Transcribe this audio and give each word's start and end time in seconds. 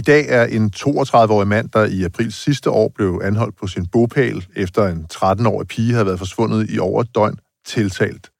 I 0.00 0.02
dag 0.02 0.26
er 0.28 0.44
en 0.44 0.72
32-årig 0.76 1.48
mand, 1.48 1.68
der 1.68 1.84
i 1.84 2.04
april 2.04 2.32
sidste 2.32 2.70
år 2.70 2.92
blev 2.94 3.20
anholdt 3.24 3.56
på 3.56 3.66
sin 3.66 3.86
bopæl, 3.86 4.46
efter 4.56 4.86
en 4.86 5.06
13-årig 5.12 5.68
pige 5.68 5.92
havde 5.92 6.06
været 6.06 6.18
forsvundet 6.18 6.70
i 6.70 6.78
over 6.78 7.00
et 7.00 7.14
døgn, 7.14 7.38
tiltalt. 7.66 8.30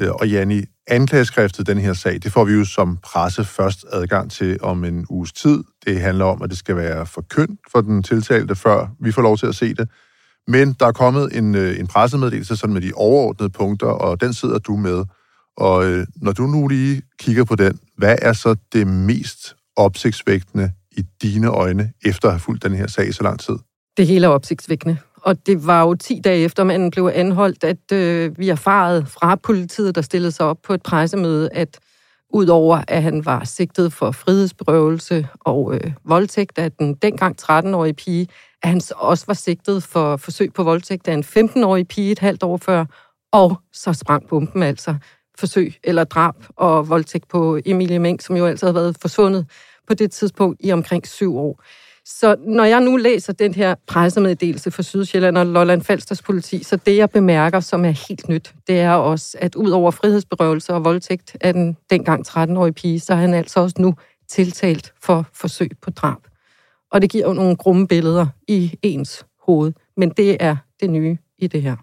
Øh, 0.00 0.10
og 0.10 0.28
Janni, 0.28 0.64
anklageskriftet 0.86 1.66
den 1.66 1.78
her 1.78 1.92
sag, 1.92 2.14
det 2.22 2.32
får 2.32 2.44
vi 2.44 2.52
jo 2.52 2.64
som 2.64 2.98
presse 3.02 3.44
først 3.44 3.84
adgang 3.92 4.30
til 4.30 4.58
om 4.62 4.84
en 4.84 5.06
uges 5.10 5.32
tid. 5.32 5.64
Det 5.86 6.00
handler 6.00 6.24
om, 6.24 6.42
at 6.42 6.50
det 6.50 6.58
skal 6.58 6.76
være 6.76 7.06
forkyndt 7.06 7.60
for 7.72 7.80
den 7.80 8.02
tiltalte, 8.02 8.54
før 8.54 8.86
vi 9.00 9.12
får 9.12 9.22
lov 9.22 9.38
til 9.38 9.46
at 9.46 9.54
se 9.54 9.74
det. 9.74 9.88
Men 10.48 10.72
der 10.80 10.86
er 10.86 10.92
kommet 10.92 11.36
en, 11.38 11.54
øh, 11.54 11.78
en 11.78 11.86
pressemeddelelse 11.86 12.56
sådan 12.56 12.74
med 12.74 12.82
de 12.82 12.92
overordnede 12.94 13.50
punkter, 13.50 13.86
og 13.86 14.20
den 14.20 14.34
sidder 14.34 14.58
du 14.58 14.76
med. 14.76 15.04
Og 15.56 15.86
øh, 15.86 16.06
når 16.16 16.32
du 16.32 16.46
nu 16.46 16.68
lige 16.68 17.02
kigger 17.18 17.44
på 17.44 17.56
den, 17.56 17.80
hvad 17.96 18.16
er 18.22 18.32
så 18.32 18.56
det 18.72 18.86
mest 18.86 19.56
opsigtsvægtende 19.76 20.72
i 20.96 21.02
dine 21.22 21.48
øjne, 21.48 21.92
efter 22.04 22.28
at 22.28 22.34
have 22.34 22.40
fulgt 22.40 22.62
den 22.62 22.74
her 22.74 22.86
sag 22.86 23.08
i 23.08 23.12
så 23.12 23.22
lang 23.22 23.40
tid? 23.40 23.54
Det 23.96 24.06
hele 24.06 24.26
er 24.26 24.30
opsigtsvækkende. 24.30 24.98
Og 25.16 25.46
det 25.46 25.66
var 25.66 25.82
jo 25.82 25.94
10 25.94 26.20
dage 26.24 26.44
efter, 26.44 26.64
manden 26.64 26.90
blev 26.90 27.10
anholdt, 27.14 27.64
at 27.64 27.92
øh, 27.92 28.38
vi 28.38 28.48
erfarede 28.48 29.06
fra 29.06 29.34
politiet, 29.34 29.94
der 29.94 30.02
stillede 30.02 30.32
sig 30.32 30.46
op 30.46 30.58
på 30.62 30.74
et 30.74 30.82
pressemøde, 30.82 31.48
at 31.52 31.78
udover 32.30 32.82
at 32.88 33.02
han 33.02 33.24
var 33.24 33.44
sigtet 33.44 33.92
for 33.92 34.10
frihedsberøvelse 34.10 35.28
og 35.40 35.74
øh, 35.74 35.92
voldtægt 36.04 36.58
af 36.58 36.72
den 36.72 36.94
dengang 36.94 37.36
13-årige 37.42 37.94
pige, 37.94 38.28
at 38.62 38.68
han 38.68 38.80
også 38.96 39.24
var 39.26 39.34
sigtet 39.34 39.82
for 39.82 40.16
forsøg 40.16 40.52
på 40.52 40.62
voldtægt 40.62 41.08
af 41.08 41.14
en 41.14 41.24
15-årig 41.24 41.88
pige 41.88 42.12
et 42.12 42.18
halvt 42.18 42.42
år 42.42 42.56
før, 42.56 42.84
og 43.32 43.60
så 43.72 43.92
sprang 43.92 44.28
bomben 44.28 44.62
altså 44.62 44.94
forsøg 45.38 45.74
eller 45.84 46.04
drab 46.04 46.34
og 46.56 46.88
voldtægt 46.88 47.28
på 47.28 47.58
Emilie 47.66 47.98
Meng, 47.98 48.22
som 48.22 48.36
jo 48.36 48.46
altså 48.46 48.66
havde 48.66 48.74
været 48.74 48.96
forsvundet 49.00 49.46
på 49.86 49.94
det 49.94 50.10
tidspunkt 50.10 50.60
i 50.64 50.72
omkring 50.72 51.06
syv 51.06 51.36
år. 51.36 51.62
Så 52.04 52.36
når 52.46 52.64
jeg 52.64 52.80
nu 52.80 52.96
læser 52.96 53.32
den 53.32 53.54
her 53.54 53.74
pressemeddelelse 53.86 54.70
for 54.70 54.82
Sydsjælland 54.82 55.38
og 55.38 55.46
Lolland 55.46 55.82
Falsters 55.82 56.22
politi, 56.22 56.62
så 56.62 56.76
det 56.76 56.96
jeg 56.96 57.10
bemærker, 57.10 57.60
som 57.60 57.84
er 57.84 58.08
helt 58.08 58.28
nyt, 58.28 58.54
det 58.66 58.80
er 58.80 58.92
også, 58.92 59.38
at 59.40 59.54
ud 59.54 59.70
over 59.70 59.90
frihedsberøvelse 59.90 60.74
og 60.74 60.84
voldtægt 60.84 61.36
af 61.40 61.52
den 61.52 61.76
dengang 61.90 62.28
13-årige 62.28 62.72
pige, 62.72 63.00
så 63.00 63.12
er 63.12 63.16
han 63.16 63.34
altså 63.34 63.60
også 63.60 63.76
nu 63.78 63.94
tiltalt 64.28 64.92
for 65.02 65.26
forsøg 65.34 65.70
på 65.82 65.90
drab. 65.90 66.18
Og 66.92 67.02
det 67.02 67.10
giver 67.10 67.26
jo 67.26 67.32
nogle 67.32 67.56
grumme 67.56 67.88
billeder 67.88 68.26
i 68.48 68.78
ens 68.82 69.26
hoved, 69.46 69.72
men 69.96 70.10
det 70.10 70.36
er 70.40 70.56
det 70.80 70.90
nye 70.90 71.18
i 71.38 71.46
det 71.46 71.62
her. 71.62 71.76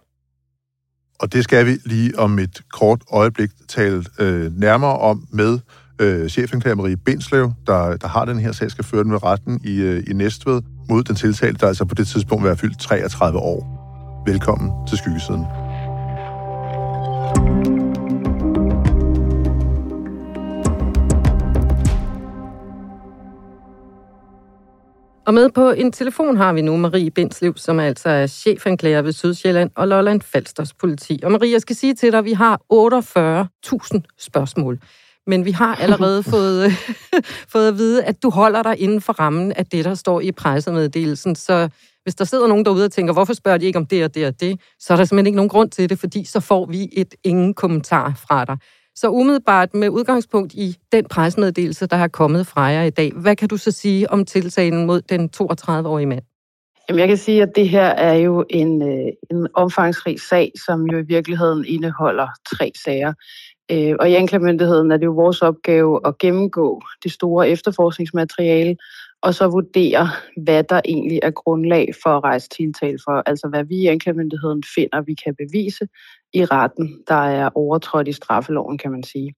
Og 1.20 1.34
det 1.34 1.44
skal 1.44 1.66
vi 1.66 1.78
lige 1.86 2.20
om 2.20 2.40
et 2.40 2.62
kort 2.72 3.02
øjeblik 3.12 3.50
tale 3.68 4.06
øh, 4.20 4.52
nærmere 4.58 4.98
om 4.98 5.28
med 5.32 5.60
øh, 6.00 6.30
chefanklager 6.30 6.76
Marie 6.76 6.98
Bindslev, 6.98 7.52
der, 7.68 7.98
der 7.98 8.08
har 8.08 8.26
den 8.26 8.40
her 8.40 8.52
sag, 8.52 8.72
skal 8.72 8.84
føre 8.84 9.04
den 9.04 9.12
ved 9.12 9.24
retten 9.24 9.62
i, 9.64 9.82
øh, 9.82 10.04
i 10.08 10.14
Næstved 10.14 10.62
mod 10.90 11.04
den 11.04 11.16
tiltalte, 11.16 11.60
der 11.60 11.68
altså 11.68 11.86
på 11.86 11.96
det 11.96 12.08
tidspunkt 12.08 12.44
vil 12.44 12.48
være 12.48 12.58
fyldt 12.58 12.80
33 12.80 13.40
år. 13.40 13.80
Velkommen 14.26 14.88
til 14.88 14.98
Skyggesiden. 14.98 15.46
Og 25.26 25.34
med 25.34 25.50
på 25.50 25.72
en 25.72 25.92
telefon 25.92 26.38
har 26.38 26.54
vi 26.54 26.62
nu 26.62 26.78
Marie 26.78 27.12
Bindslev, 27.12 27.54
som 27.58 27.80
er 27.80 27.84
altså 27.84 28.10
er 28.10 28.28
chefanklager 28.28 29.02
ved 29.02 29.12
Sydsjælland 29.12 29.72
og 29.76 29.88
Lolland 29.88 30.22
Falsters 30.22 30.74
politi. 30.74 31.20
Og 31.24 31.32
Marie, 31.32 31.52
jeg 31.52 31.62
skal 31.62 31.76
sige 31.76 31.94
til 31.94 32.12
dig, 32.12 32.20
at 32.20 32.26
vi 32.26 32.34
har 32.34 32.62
48.000 32.74 34.02
spørgsmål. 34.20 34.80
Men 35.28 35.46
vi 35.46 35.52
har 35.52 35.76
allerede 35.76 36.24
fået, 36.34 36.72
fået 37.54 37.68
at 37.68 37.78
vide, 37.78 38.04
at 38.04 38.24
du 38.24 38.30
holder 38.30 38.64
dig 38.64 38.80
inden 38.80 39.02
for 39.02 39.14
rammen 39.14 39.52
af 39.52 39.66
det, 39.66 39.86
der 39.86 39.96
står 39.96 40.22
i 40.22 40.32
pressemeddelelsen. 40.32 41.36
Så 41.36 41.70
hvis 42.04 42.16
der 42.16 42.26
sidder 42.26 42.48
nogen 42.48 42.66
derude 42.66 42.86
og 42.86 42.92
tænker, 42.92 43.14
hvorfor 43.14 43.34
spørger 43.34 43.58
de 43.58 43.66
ikke 43.66 43.80
om 43.80 43.86
det 43.86 44.04
og 44.04 44.16
det 44.16 44.28
og 44.28 44.40
det, 44.40 44.60
så 44.80 44.94
er 44.94 44.98
der 44.98 45.06
simpelthen 45.06 45.28
ikke 45.28 45.36
nogen 45.36 45.50
grund 45.50 45.70
til 45.70 45.90
det, 45.90 46.00
fordi 46.00 46.26
så 46.26 46.40
får 46.40 46.66
vi 46.66 46.90
et 46.92 47.16
ingen 47.24 47.54
kommentar 47.54 48.14
fra 48.28 48.46
dig. 48.46 48.58
Så 48.96 49.10
umiddelbart 49.10 49.74
med 49.74 49.90
udgangspunkt 49.90 50.54
i 50.54 50.76
den 50.92 51.06
pressemeddelelse, 51.06 51.86
der 51.88 51.98
har 51.98 52.08
kommet 52.08 52.48
fra 52.48 52.62
jer 52.62 52.84
i 52.84 52.90
dag, 52.90 53.12
hvad 53.16 53.36
kan 53.36 53.50
du 53.50 53.58
så 53.58 53.72
sige 53.72 54.12
om 54.12 54.26
tiltalen 54.26 54.86
mod 54.86 55.02
den 55.02 55.30
32-årige 55.38 56.06
mand? 56.06 56.24
Jamen, 56.90 57.00
jeg 57.00 57.08
kan 57.08 57.18
sige, 57.18 57.42
at 57.42 57.50
det 57.56 57.70
her 57.70 57.86
er 57.86 58.14
jo 58.14 58.46
en, 58.50 58.82
øh, 58.82 59.12
en 59.32 59.48
omfangsrig 59.54 60.22
sag, 60.22 60.52
som 60.66 60.86
jo 60.86 60.98
i 60.98 61.06
virkeligheden 61.08 61.66
indeholder 61.66 62.28
tre 62.58 62.72
sager. 62.84 63.14
Øh, 63.72 63.96
og 64.00 64.10
i 64.10 64.14
anklagemyndigheden 64.14 64.92
er 64.92 64.98
det 64.98 65.06
jo 65.06 65.12
vores 65.12 65.42
opgave 65.42 66.00
at 66.08 66.18
gennemgå 66.18 66.82
det 67.04 67.12
store 67.12 67.50
efterforskningsmateriale, 67.50 68.78
og 69.22 69.34
så 69.34 69.48
vurdere, 69.48 70.10
hvad 70.44 70.64
der 70.64 70.82
egentlig 70.86 71.20
er 71.24 71.32
grundlag 71.32 71.88
for 72.04 72.10
at 72.10 72.24
rejse 72.24 72.50
tiltale 72.50 72.98
for. 73.06 73.24
Altså 73.26 73.48
hvad 73.48 73.64
vi 73.64 73.76
i 73.76 73.88
anklagemyndigheden 73.88 74.64
finder, 74.76 75.02
vi 75.02 75.14
kan 75.14 75.36
bevise 75.36 75.88
i 76.34 76.46
retten, 76.46 77.04
der 77.08 77.24
er 77.40 77.50
overtrådt 77.56 78.08
i 78.08 78.12
straffeloven, 78.12 78.78
kan 78.78 78.92
man 78.92 79.04
sige. 79.04 79.34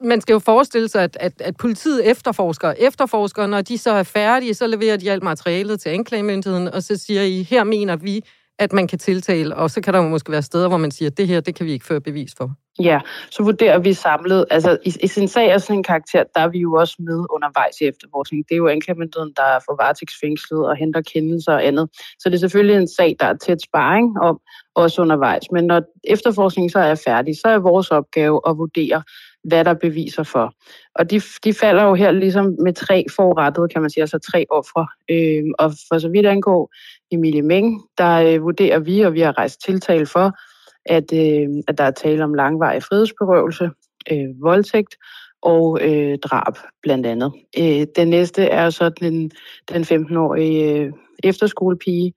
Man 0.00 0.20
skal 0.20 0.32
jo 0.32 0.38
forestille 0.38 0.88
sig, 0.88 1.02
at, 1.02 1.16
at, 1.20 1.40
at 1.40 1.56
politiet 1.56 2.10
efterforsker 2.10 2.74
efterforsker, 2.78 3.46
når 3.46 3.62
de 3.62 3.78
så 3.78 3.90
er 3.90 4.02
færdige, 4.02 4.54
så 4.54 4.66
leverer 4.66 4.96
de 4.96 5.10
alt 5.10 5.22
materialet 5.22 5.80
til 5.80 5.88
anklagemyndigheden, 5.88 6.68
og 6.68 6.82
så 6.82 6.96
siger 6.96 7.22
I, 7.22 7.42
her 7.42 7.64
mener 7.64 7.96
vi, 7.96 8.24
at 8.58 8.72
man 8.72 8.88
kan 8.88 8.98
tiltale, 8.98 9.56
og 9.56 9.70
så 9.70 9.80
kan 9.80 9.94
der 9.94 10.02
jo 10.02 10.08
måske 10.08 10.32
være 10.32 10.42
steder, 10.42 10.68
hvor 10.68 10.76
man 10.76 10.90
siger, 10.90 11.10
at 11.10 11.16
det 11.18 11.28
her, 11.28 11.40
det 11.40 11.54
kan 11.54 11.66
vi 11.66 11.72
ikke 11.72 11.86
føre 11.86 12.00
bevis 12.00 12.34
for. 12.38 12.50
Ja, 12.80 13.00
så 13.30 13.42
vurderer 13.42 13.78
vi 13.78 13.92
samlet, 13.92 14.44
altså 14.50 14.78
i, 14.84 14.94
i 15.02 15.06
sin 15.06 15.28
sag 15.28 15.52
af 15.52 15.60
sådan 15.60 15.76
en 15.76 15.82
karakter, 15.82 16.24
der 16.34 16.40
er 16.40 16.48
vi 16.48 16.58
jo 16.58 16.74
også 16.74 16.96
med 16.98 17.26
undervejs 17.30 17.80
i 17.80 17.84
efterforskningen. 17.84 18.44
Det 18.48 18.54
er 18.54 18.56
jo 18.56 18.68
anklagemyndigheden, 18.68 19.32
der 19.36 19.42
er 19.42 19.58
for 19.58 19.82
varetægtsfængslet 19.82 20.66
og 20.68 20.76
henter 20.76 21.02
kendelser 21.02 21.52
og 21.52 21.66
andet. 21.66 21.88
Så 22.18 22.28
det 22.28 22.34
er 22.34 22.38
selvfølgelig 22.38 22.76
en 22.76 22.88
sag, 22.88 23.16
der 23.20 23.26
er 23.26 23.36
tæt 23.36 23.62
sparring 23.62 24.20
om, 24.20 24.40
også 24.74 25.02
undervejs. 25.02 25.42
Men 25.52 25.64
når 25.64 25.82
efterforskningen 26.04 26.70
så 26.70 26.78
er 26.78 26.94
færdig, 26.94 27.36
så 27.36 27.48
er 27.48 27.58
vores 27.58 27.90
opgave 27.90 28.40
at 28.48 28.58
vurdere, 28.58 29.02
hvad 29.44 29.64
der 29.64 29.74
beviser 29.74 30.22
for. 30.22 30.54
Og 30.94 31.10
de, 31.10 31.20
de 31.44 31.54
falder 31.54 31.84
jo 31.84 31.94
her 31.94 32.10
ligesom 32.10 32.56
med 32.62 32.72
tre 32.72 33.04
forrettede, 33.16 33.68
kan 33.68 33.80
man 33.80 33.90
sige, 33.90 34.02
altså 34.02 34.18
tre 34.18 34.46
ofre. 34.50 34.86
Øh, 35.10 35.44
og 35.58 35.72
for 35.88 35.98
så 35.98 36.08
vidt 36.08 36.26
angår 36.26 36.72
Emilie 37.10 37.42
Meng, 37.42 37.82
der 37.98 38.14
øh, 38.14 38.42
vurderer 38.42 38.78
vi, 38.78 39.00
og 39.00 39.14
vi 39.14 39.20
har 39.20 39.38
rejst 39.38 39.60
tiltale 39.60 40.06
for, 40.06 40.32
at, 40.86 41.12
øh, 41.12 41.48
at 41.68 41.78
der 41.78 41.84
er 41.84 41.90
tale 41.90 42.24
om 42.24 42.34
langvarig 42.34 42.82
frihedsberøvelse, 42.82 43.70
øh, 44.12 44.42
voldtægt 44.42 44.96
og 45.42 45.78
øh, 45.80 46.18
drab 46.18 46.54
blandt 46.82 47.06
andet. 47.06 47.32
Øh, 47.58 47.86
den 47.96 48.08
næste 48.08 48.42
er 48.42 48.70
så 48.70 48.88
den, 48.88 49.30
den 49.72 49.82
15-årige 49.82 50.72
øh, 50.72 50.92
efterskolepige, 51.24 52.12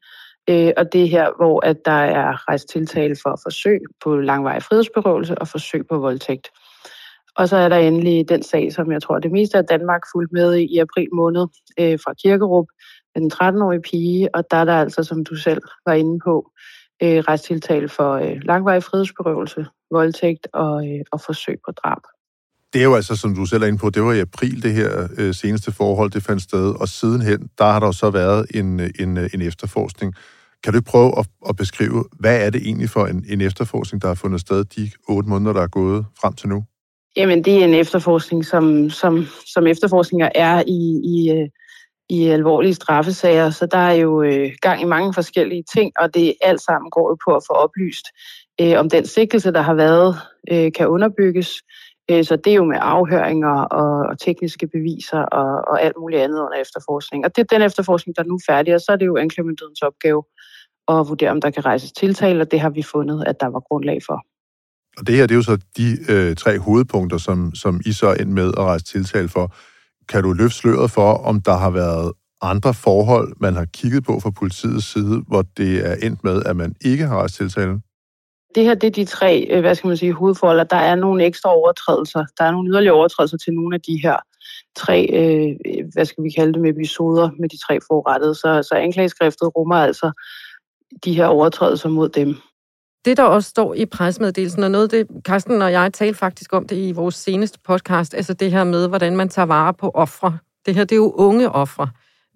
øh, 0.50 0.72
og 0.78 0.94
det 0.94 1.04
er 1.04 1.08
her, 1.08 1.30
hvor 1.38 1.66
at 1.66 1.78
der 1.86 1.92
er 1.92 2.50
rejst 2.50 2.70
tiltale 2.70 3.16
for 3.24 3.40
forsøg 3.44 3.80
på 4.04 4.16
langvarig 4.16 4.64
frihedsberøvelse 4.64 5.38
og 5.38 5.48
forsøg 5.48 5.88
på 5.88 5.98
voldtægt. 5.98 6.48
Og 7.36 7.50
så 7.50 7.58
er 7.58 7.70
der 7.70 7.78
endelig 7.78 8.30
den 8.30 8.44
sag, 8.44 8.74
som 8.74 8.92
jeg 8.92 9.02
tror, 9.02 9.20
det 9.20 9.32
meste 9.32 9.58
af 9.58 9.66
Danmark 9.66 10.02
fulgte 10.16 10.34
med 10.34 10.56
i 10.56 10.64
i 10.64 10.78
april 10.78 11.08
måned 11.14 11.48
øh, 11.80 12.00
fra 12.04 12.14
Kirkerup, 12.24 12.66
den 13.16 13.32
13-årige 13.34 13.82
pige, 13.82 14.36
og 14.36 14.44
der 14.52 14.58
er 14.58 14.66
der 14.66 14.74
altså, 14.74 15.04
som 15.04 15.26
du 15.26 15.36
selv 15.36 15.62
var 15.86 15.94
inde 15.94 16.20
på, 16.20 16.52
øh, 17.04 17.18
retstiltale 17.18 17.90
for 17.90 18.14
øh, 18.14 18.36
langvarig 18.42 18.84
frihedsberøvelse, 18.84 19.66
voldtægt 19.92 20.48
og, 20.54 20.88
øh, 20.88 21.02
og 21.12 21.22
forsøg 21.22 21.58
på 21.66 21.72
drab. 21.72 22.02
Det 22.74 22.80
er 22.80 22.84
jo 22.84 22.96
altså, 22.96 23.16
som 23.16 23.36
du 23.36 23.46
selv 23.46 23.64
er 23.64 23.68
inde 23.68 23.78
på, 23.78 23.90
det 23.90 24.04
var 24.04 24.14
i 24.14 24.20
april, 24.20 24.64
det 24.64 24.74
her 24.74 25.08
øh, 25.18 25.34
seneste 25.34 25.72
forhold, 25.72 26.12
det 26.12 26.24
fandt 26.24 26.42
sted, 26.42 26.82
og 26.82 26.88
sidenhen, 26.88 27.50
der 27.58 27.66
har 27.66 27.80
der 27.80 27.92
så 27.92 28.10
været 28.10 28.46
en, 28.56 28.80
en, 28.80 29.18
en 29.18 29.42
efterforskning. 29.42 30.14
Kan 30.64 30.74
du 30.74 30.82
prøve 30.82 31.20
at, 31.20 31.26
at 31.50 31.56
beskrive, 31.56 32.06
hvad 32.20 32.46
er 32.46 32.50
det 32.50 32.62
egentlig 32.62 32.90
for 32.90 33.06
en, 33.06 33.26
en 33.30 33.42
efterforskning, 33.42 34.02
der 34.02 34.08
har 34.08 34.16
fundet 34.16 34.42
sted 34.42 34.64
de 34.64 34.92
otte 35.08 35.30
måneder, 35.30 35.54
der 35.54 35.62
er 35.62 35.68
gået 35.68 36.06
frem 36.22 36.34
til 36.34 36.50
nu? 36.50 36.64
Jamen, 37.18 37.44
det 37.44 37.54
er 37.58 37.66
en 37.66 37.74
efterforskning, 37.74 38.46
som, 38.46 38.90
som, 38.90 39.26
som 39.46 39.68
efterforskninger 39.68 40.30
er 40.36 40.64
i, 40.68 41.02
i, 41.04 41.32
øh, 41.32 41.50
i 42.10 42.28
alvorlige 42.28 42.74
straffesager, 42.74 43.50
så 43.50 43.66
der 43.66 43.78
er 43.78 43.94
jo 43.94 44.24
øh, 44.24 44.52
gang 44.62 44.82
i 44.82 44.86
mange 44.86 45.14
forskellige 45.14 45.64
ting, 45.74 45.92
og 46.00 46.14
det 46.14 46.34
alt 46.42 46.62
sammen 46.62 46.92
går 46.92 47.10
jo 47.12 47.18
på 47.26 47.36
at 47.36 47.44
få 47.48 47.54
oplyst, 47.54 48.06
øh, 48.62 48.80
om 48.80 48.90
den 48.90 49.06
sigtelse, 49.06 49.52
der 49.52 49.62
har 49.62 49.74
været, 49.74 50.16
øh, 50.52 50.72
kan 50.72 50.88
underbygges. 50.88 51.50
Øh, 52.12 52.26
så 52.26 52.36
det 52.36 52.52
er 52.52 52.56
jo 52.56 52.66
med 52.66 52.78
afhøringer 52.82 53.62
og, 53.62 54.10
og 54.10 54.20
tekniske 54.20 54.68
beviser 54.68 55.20
og, 55.20 55.50
og 55.68 55.84
alt 55.84 55.96
muligt 56.00 56.22
andet 56.22 56.40
under 56.40 56.58
efterforskning. 56.62 57.26
Og 57.26 57.36
det 57.36 57.42
er 57.42 57.58
den 57.58 57.62
efterforskning, 57.62 58.16
der 58.16 58.24
er 58.24 58.28
nu 58.28 58.40
færdig, 58.50 58.76
og 58.76 58.82
så 58.82 58.92
er 58.92 58.96
det 58.96 59.06
jo 59.06 59.18
anklagemyndighedens 59.18 59.82
opgave 59.82 60.24
at 60.88 61.10
vurdere, 61.10 61.32
om 61.32 61.42
der 61.42 61.50
kan 61.50 61.66
rejses 61.66 61.92
tiltale, 61.92 62.42
og 62.42 62.52
det 62.52 62.60
har 62.60 62.70
vi 62.70 62.84
fundet, 62.84 63.24
at 63.28 63.40
der 63.40 63.48
var 63.48 63.60
grundlag 63.60 64.00
for. 64.06 64.26
Og 64.98 65.08
det 65.08 65.16
her, 65.16 65.26
det 65.28 65.32
er 65.32 65.36
jo 65.36 65.42
så 65.42 65.58
de 65.78 65.98
øh, 66.10 66.36
tre 66.36 66.60
hovedpunkter, 66.60 67.18
som, 67.18 67.56
som 67.56 67.82
I 67.86 67.92
så 67.94 68.08
er 68.08 68.16
ind 68.22 68.32
med 68.32 68.48
at 68.48 68.64
rejse 68.64 68.86
tiltale 68.86 69.30
for. 69.30 69.56
Kan 70.10 70.24
du 70.24 70.34
løfte 70.34 70.58
sløret 70.58 70.92
for, 70.92 71.14
om 71.14 71.42
der 71.42 71.58
har 71.58 71.70
været 71.70 72.12
andre 72.42 72.74
forhold, 72.74 73.34
man 73.40 73.56
har 73.56 73.66
kigget 73.66 74.04
på 74.04 74.20
fra 74.20 74.30
politiets 74.30 74.86
side, 74.86 75.24
hvor 75.28 75.42
det 75.58 75.88
er 75.92 75.96
endt 75.96 76.24
med, 76.24 76.44
at 76.46 76.56
man 76.56 76.76
ikke 76.82 77.06
har 77.06 77.18
rejst 77.18 77.36
tiltalen? 77.36 77.84
Det 78.56 78.64
her 78.66 78.76
det 78.76 78.88
er 78.88 78.92
de 78.92 79.06
tre, 79.06 79.48
øh, 79.50 79.60
hvad 79.60 79.76
skal 79.76 79.88
man 79.88 79.98
sige, 79.98 80.14
hovedforhold. 80.14 80.68
Der 80.70 80.78
er 80.78 80.96
nogle 80.96 81.26
ekstra 81.26 81.56
overtrædelser. 81.56 82.26
Der 82.38 82.44
er 82.44 82.52
nogle 82.52 82.70
yderligere 82.70 82.96
overtrædelser 82.96 83.38
til 83.38 83.54
nogle 83.54 83.76
af 83.76 83.82
de 83.82 84.00
her 84.04 84.18
tre, 84.76 85.10
øh, 85.14 85.56
hvad 85.94 86.06
skal 86.06 86.24
vi 86.24 86.30
kalde 86.30 86.54
dem, 86.54 86.66
episoder 86.66 87.30
med 87.40 87.50
de 87.50 87.58
tre 87.58 87.80
forrettede. 87.88 88.36
Så, 88.36 88.64
så 88.70 88.76
anklageskriftet 88.76 89.56
rummer 89.56 89.76
altså 89.76 90.12
de 91.06 91.14
her 91.14 91.26
overtrædelser 91.26 91.90
mod 91.90 92.10
dem. 92.10 92.36
Det, 93.08 93.18
der 93.18 93.24
også 93.24 93.50
står 93.50 93.74
i 93.74 93.86
presmeddelelsen, 93.86 94.64
og 94.64 94.72
noget 94.72 94.92
det, 94.92 95.08
Carsten 95.24 95.62
og 95.62 95.72
jeg 95.72 95.94
talte 95.94 96.20
faktisk 96.20 96.54
om 96.54 96.68
det 96.68 96.76
i 96.76 96.92
vores 96.92 97.16
seneste 97.16 97.60
podcast, 97.68 98.14
altså 98.14 98.34
det 98.34 98.52
her 98.52 98.64
med, 98.64 98.88
hvordan 98.88 99.18
man 99.18 99.30
tager 99.30 99.46
vare 99.46 99.74
på 99.74 99.92
ofre. 99.94 100.38
Det 100.66 100.76
her, 100.76 100.84
det 100.84 100.92
er 100.92 100.96
jo 100.96 101.12
unge 101.12 101.52
ofre. 101.52 101.90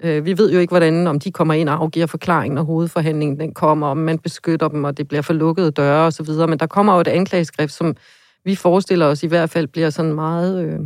Øh, 0.03 0.25
vi 0.25 0.37
ved 0.37 0.51
jo 0.51 0.59
ikke, 0.59 0.71
hvordan, 0.71 1.07
om 1.07 1.19
de 1.19 1.31
kommer 1.31 1.53
ind 1.53 1.69
og 1.69 1.75
afgiver 1.75 2.05
forklaringen, 2.05 2.55
når 2.55 2.63
hovedforhandlingen 2.63 3.39
den 3.39 3.53
kommer, 3.53 3.87
om 3.87 3.97
man 3.97 4.19
beskytter 4.19 4.67
dem, 4.67 4.83
og 4.83 4.97
det 4.97 5.07
bliver 5.07 5.21
for 5.21 5.33
lukkede 5.33 5.71
døre 5.71 6.05
osv., 6.05 6.29
men 6.49 6.59
der 6.59 6.67
kommer 6.67 6.93
jo 6.93 6.99
et 6.99 7.07
anklageskrift, 7.07 7.73
som 7.73 7.95
vi 8.45 8.55
forestiller 8.55 9.05
os 9.05 9.23
i 9.23 9.27
hvert 9.27 9.49
fald 9.49 9.67
bliver 9.67 9.89
sådan 9.89 10.13
meget 10.13 10.65
øh, 10.65 10.79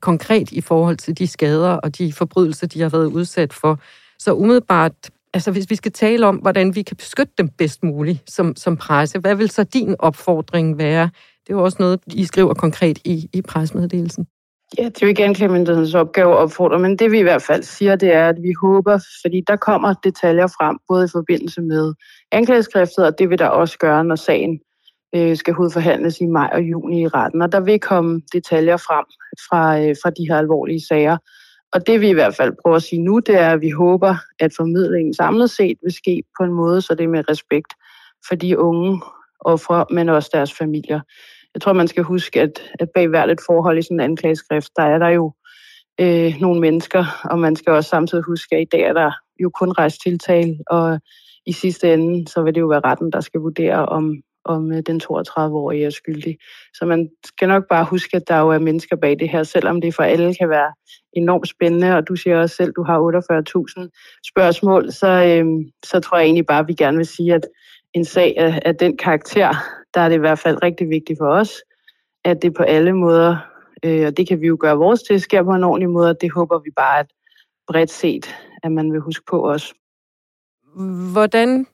konkret 0.00 0.52
i 0.52 0.60
forhold 0.60 0.96
til 0.96 1.18
de 1.18 1.26
skader 1.26 1.72
og 1.72 1.98
de 1.98 2.12
forbrydelser, 2.12 2.66
de 2.66 2.80
har 2.80 2.88
været 2.88 3.06
udsat 3.06 3.52
for. 3.52 3.78
Så 4.18 4.34
umiddelbart, 4.34 4.92
altså 5.34 5.50
hvis 5.50 5.70
vi 5.70 5.74
skal 5.74 5.92
tale 5.92 6.26
om, 6.26 6.36
hvordan 6.36 6.74
vi 6.74 6.82
kan 6.82 6.96
beskytte 6.96 7.32
dem 7.38 7.48
bedst 7.48 7.82
muligt 7.84 8.30
som, 8.30 8.56
som 8.56 8.76
presse, 8.76 9.18
hvad 9.18 9.34
vil 9.34 9.50
så 9.50 9.64
din 9.64 9.96
opfordring 9.98 10.78
være? 10.78 11.10
Det 11.46 11.52
er 11.52 11.54
jo 11.54 11.64
også 11.64 11.76
noget, 11.80 12.00
I 12.06 12.24
skriver 12.24 12.54
konkret 12.54 12.98
i, 13.04 13.28
i 13.32 13.42
pressemeddelelsen. 13.42 14.26
Ja, 14.78 14.84
det 14.84 15.02
er 15.02 15.06
jo 15.06 15.08
ikke 15.08 15.24
anklagemyndighedens 15.24 15.94
opgave 15.94 16.32
at 16.32 16.38
opfordre, 16.38 16.78
men 16.78 16.98
det 16.98 17.12
vi 17.12 17.18
i 17.18 17.22
hvert 17.22 17.42
fald 17.42 17.62
siger, 17.62 17.96
det 17.96 18.14
er, 18.14 18.28
at 18.28 18.36
vi 18.42 18.52
håber, 18.62 18.98
fordi 19.24 19.42
der 19.46 19.56
kommer 19.56 19.94
detaljer 20.04 20.46
frem, 20.46 20.78
både 20.88 21.04
i 21.04 21.08
forbindelse 21.12 21.60
med 21.60 21.94
anklageskriftet, 22.32 23.06
og 23.06 23.18
det 23.18 23.30
vil 23.30 23.38
der 23.38 23.46
også 23.46 23.78
gøre, 23.78 24.04
når 24.04 24.16
sagen 24.16 24.60
øh, 25.14 25.36
skal 25.36 25.54
hovedforhandles 25.54 26.20
i 26.20 26.26
maj 26.26 26.50
og 26.52 26.62
juni 26.62 27.02
i 27.02 27.08
retten. 27.08 27.42
Og 27.42 27.52
der 27.52 27.60
vil 27.60 27.80
komme 27.80 28.22
detaljer 28.32 28.76
frem 28.76 29.04
fra, 29.48 29.80
øh, 29.80 29.96
fra 30.02 30.10
de 30.10 30.26
her 30.28 30.38
alvorlige 30.38 30.86
sager. 30.88 31.16
Og 31.72 31.86
det 31.86 32.00
vi 32.00 32.08
i 32.08 32.12
hvert 32.12 32.36
fald 32.36 32.52
prøver 32.62 32.76
at 32.76 32.82
sige 32.82 33.02
nu, 33.02 33.18
det 33.18 33.34
er, 33.34 33.50
at 33.50 33.60
vi 33.60 33.70
håber, 33.70 34.14
at 34.40 34.50
formidlingen 34.56 35.14
samlet 35.14 35.50
set 35.50 35.78
vil 35.82 35.92
ske 35.92 36.22
på 36.38 36.44
en 36.44 36.52
måde, 36.52 36.82
så 36.82 36.94
det 36.94 37.04
er 37.04 37.08
med 37.08 37.30
respekt 37.30 37.74
for 38.28 38.34
de 38.34 38.58
unge 38.58 39.00
ofre, 39.40 39.86
men 39.90 40.08
også 40.08 40.30
deres 40.32 40.54
familier. 40.54 41.00
Jeg 41.54 41.62
tror, 41.62 41.72
man 41.72 41.88
skal 41.88 42.02
huske, 42.02 42.40
at, 42.40 42.62
at 42.80 42.88
bag 42.94 43.08
hvert 43.08 43.30
et 43.30 43.40
forhold 43.46 43.78
i 43.78 43.82
sådan 43.82 43.96
en 43.96 44.00
anklageskrift, 44.00 44.70
der 44.76 44.82
er 44.82 44.98
der 44.98 45.08
jo 45.08 45.32
øh, 46.00 46.34
nogle 46.40 46.60
mennesker, 46.60 47.04
og 47.24 47.38
man 47.38 47.56
skal 47.56 47.72
også 47.72 47.90
samtidig 47.90 48.24
huske, 48.24 48.56
at 48.56 48.62
i 48.62 48.68
dag 48.72 48.80
er 48.80 48.92
der 48.92 49.10
jo 49.42 49.50
kun 49.50 49.72
rejst 49.72 50.02
tiltale, 50.02 50.58
og 50.66 51.00
i 51.46 51.52
sidste 51.52 51.94
ende, 51.94 52.28
så 52.28 52.42
vil 52.42 52.54
det 52.54 52.60
jo 52.60 52.66
være 52.66 52.80
retten, 52.84 53.12
der 53.12 53.20
skal 53.20 53.40
vurdere, 53.40 53.86
om, 53.86 54.14
om 54.44 54.72
øh, 54.72 54.82
den 54.86 55.00
32-årige 55.04 55.84
er 55.84 55.90
skyldig. 55.90 56.38
Så 56.74 56.84
man 56.86 57.08
skal 57.24 57.48
nok 57.48 57.64
bare 57.68 57.84
huske, 57.84 58.16
at 58.16 58.28
der 58.28 58.38
jo 58.38 58.48
er 58.48 58.58
mennesker 58.58 58.96
bag 58.96 59.18
det 59.18 59.28
her, 59.28 59.42
selvom 59.42 59.80
det 59.80 59.94
for 59.94 60.02
alle 60.02 60.34
kan 60.34 60.48
være 60.48 60.72
enormt 61.12 61.48
spændende, 61.48 61.96
og 61.96 62.08
du 62.08 62.16
siger 62.16 62.40
også 62.40 62.56
selv, 62.56 62.68
at 62.68 62.76
du 62.76 62.82
har 62.82 62.98
48.000 63.82 64.20
spørgsmål, 64.26 64.92
så, 64.92 65.06
øh, 65.06 65.46
så 65.84 66.00
tror 66.00 66.18
jeg 66.18 66.24
egentlig 66.24 66.46
bare, 66.46 66.58
at 66.58 66.68
vi 66.68 66.74
gerne 66.74 66.96
vil 66.96 67.06
sige, 67.06 67.34
at 67.34 67.46
en 67.94 68.04
sag 68.04 68.34
af, 68.38 68.62
af 68.64 68.76
den 68.76 68.96
karakter, 68.96 69.54
der 69.94 70.00
er 70.00 70.08
det 70.08 70.16
i 70.16 70.18
hvert 70.18 70.38
fald 70.38 70.62
rigtig 70.62 70.88
vigtigt 70.88 71.18
for 71.18 71.28
os, 71.28 71.52
at 72.24 72.42
det 72.42 72.54
på 72.54 72.62
alle 72.62 72.92
måder, 72.92 73.36
øh, 73.84 74.06
og 74.06 74.16
det 74.16 74.28
kan 74.28 74.40
vi 74.40 74.46
jo 74.46 74.56
gøre 74.60 74.76
vores 74.76 75.02
til, 75.02 75.20
sker 75.20 75.42
på 75.42 75.50
en 75.50 75.64
ordentlig 75.64 75.90
måde, 75.90 76.10
og 76.10 76.20
det 76.20 76.32
håber 76.32 76.58
vi 76.58 76.70
bare, 76.76 76.98
at 76.98 77.06
bredt 77.66 77.90
set, 77.90 78.36
at 78.62 78.72
man 78.72 78.92
vil 78.92 79.00
huske 79.00 79.24
på 79.30 79.50
os. 79.50 79.74
Hvordan 81.12 81.66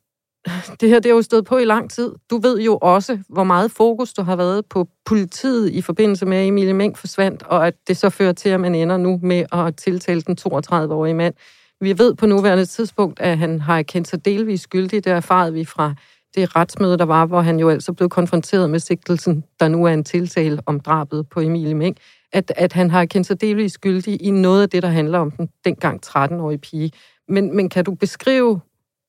det 0.81 0.89
her 0.89 1.01
det 1.01 1.11
har 1.11 1.17
jo 1.17 1.23
stået 1.23 1.45
på 1.45 1.59
i 1.59 1.65
lang 1.65 1.91
tid. 1.91 2.13
Du 2.31 2.39
ved 2.39 2.61
jo 2.61 2.79
også, 2.83 3.19
hvor 3.29 3.45
meget 3.45 3.71
fokus 3.71 4.13
du 4.13 4.23
har 4.23 4.37
været 4.37 4.67
på 4.67 4.89
politiet 5.05 5.71
i 5.71 5.83
forbindelse 5.83 6.27
med, 6.27 6.37
at 6.37 6.47
Emilie 6.47 6.73
Meng 6.73 6.99
forsvandt, 6.99 7.43
og 7.43 7.67
at 7.67 7.75
det 7.89 7.97
så 7.97 8.11
fører 8.11 8.33
til, 8.33 8.49
at 8.49 8.61
man 8.61 8.75
ender 8.75 8.97
nu 8.97 9.21
med 9.23 9.45
at 9.53 9.77
tiltale 9.77 10.21
den 10.21 10.37
32-årige 10.41 11.15
mand. 11.15 11.35
Vi 11.81 11.99
ved 11.99 12.15
på 12.15 12.27
nuværende 12.27 12.65
tidspunkt, 12.65 13.21
at 13.21 13.39
han 13.39 13.61
har 13.61 13.83
kendt 13.83 14.09
sig 14.09 14.25
delvis 14.25 14.61
skyldig. 14.61 15.05
Det 15.05 15.13
erfarede 15.13 15.53
vi 15.53 15.65
fra 15.65 15.95
det 16.35 16.57
retsmøde, 16.57 16.99
der 16.99 17.05
var, 17.05 17.27
hvor 17.27 17.41
han 17.41 17.61
jo 17.61 17.69
altså 17.69 17.93
blev 17.93 18.09
konfronteret 18.09 18.71
med 18.71 18.79
sigtelsen, 18.79 19.45
der 19.61 19.69
nu 19.69 19.85
er 19.85 19.91
en 19.91 20.05
tiltale 20.05 20.59
om 20.67 20.81
drabet 20.81 21.29
på 21.29 21.41
Emilie 21.41 21.75
Meng, 21.75 21.97
at, 22.33 22.53
at 22.57 22.73
han 22.73 22.91
har 22.91 23.05
kendt 23.05 23.27
sig 23.27 23.41
delvis 23.41 23.73
skyldig 23.73 24.23
i 24.23 24.31
noget 24.31 24.63
af 24.63 24.71
det, 24.71 24.83
der 24.83 24.89
handler 24.89 25.19
om 25.19 25.31
den 25.31 25.49
dengang 25.65 26.07
13-årige 26.07 26.59
pige. 26.59 26.91
Men, 27.29 27.57
men 27.57 27.69
kan 27.69 27.85
du 27.85 27.95
beskrive, 27.95 28.61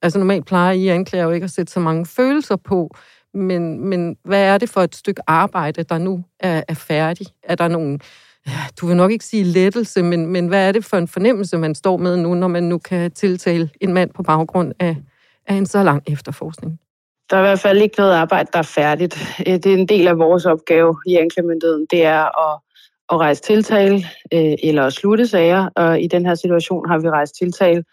altså 0.01 0.19
normalt 0.19 0.45
plejer 0.45 0.71
I 0.71 0.87
anklager 0.87 1.25
jo 1.25 1.31
ikke 1.31 1.43
at 1.43 1.51
sætte 1.51 1.73
så 1.73 1.79
mange 1.79 2.05
følelser 2.05 2.55
på, 2.55 2.95
men, 3.33 3.89
men 3.89 4.17
hvad 4.23 4.43
er 4.43 4.57
det 4.57 4.69
for 4.69 4.81
et 4.81 4.95
stykke 4.95 5.21
arbejde, 5.27 5.83
der 5.83 5.97
nu 5.97 6.23
er, 6.39 6.63
er 6.67 6.73
færdig? 6.73 7.27
Er 7.43 7.55
der 7.55 7.67
nogen, 7.67 8.01
du 8.81 8.87
vil 8.87 8.95
nok 8.95 9.11
ikke 9.11 9.25
sige 9.25 9.43
lettelse, 9.43 10.03
men, 10.03 10.27
men 10.27 10.47
hvad 10.47 10.67
er 10.67 10.71
det 10.71 10.85
for 10.85 10.97
en 10.97 11.07
fornemmelse, 11.07 11.57
man 11.57 11.75
står 11.75 11.97
med 11.97 12.17
nu, 12.17 12.33
når 12.33 12.47
man 12.47 12.63
nu 12.63 12.77
kan 12.77 13.11
tiltale 13.11 13.69
en 13.81 13.93
mand 13.93 14.09
på 14.13 14.23
baggrund 14.23 14.73
af, 14.79 14.95
af 15.47 15.55
en 15.55 15.65
så 15.65 15.83
lang 15.83 16.03
efterforskning? 16.07 16.79
Der 17.29 17.37
er 17.37 17.41
i 17.41 17.43
hvert 17.43 17.59
fald 17.59 17.81
ikke 17.81 17.95
noget 17.97 18.13
arbejde, 18.13 18.49
der 18.53 18.59
er 18.59 18.63
færdigt. 18.63 19.17
Øh, 19.47 19.53
det 19.53 19.65
er 19.65 19.73
en 19.73 19.87
del 19.87 20.07
af 20.07 20.17
vores 20.17 20.45
opgave 20.45 20.97
i 21.07 21.15
anklagemyndigheden, 21.15 21.87
det 21.91 22.05
er 22.05 22.51
at, 22.51 22.59
at 23.11 23.17
rejse 23.17 23.41
tiltale 23.41 23.95
øh, 24.33 24.53
eller 24.63 24.85
at 24.85 24.93
slutte 24.93 25.27
sager, 25.27 25.69
og 25.75 26.01
i 26.01 26.07
den 26.07 26.25
her 26.25 26.35
situation 26.35 26.89
har 26.89 26.97
vi 26.97 27.09
rejst 27.09 27.35
tiltale. 27.35 27.83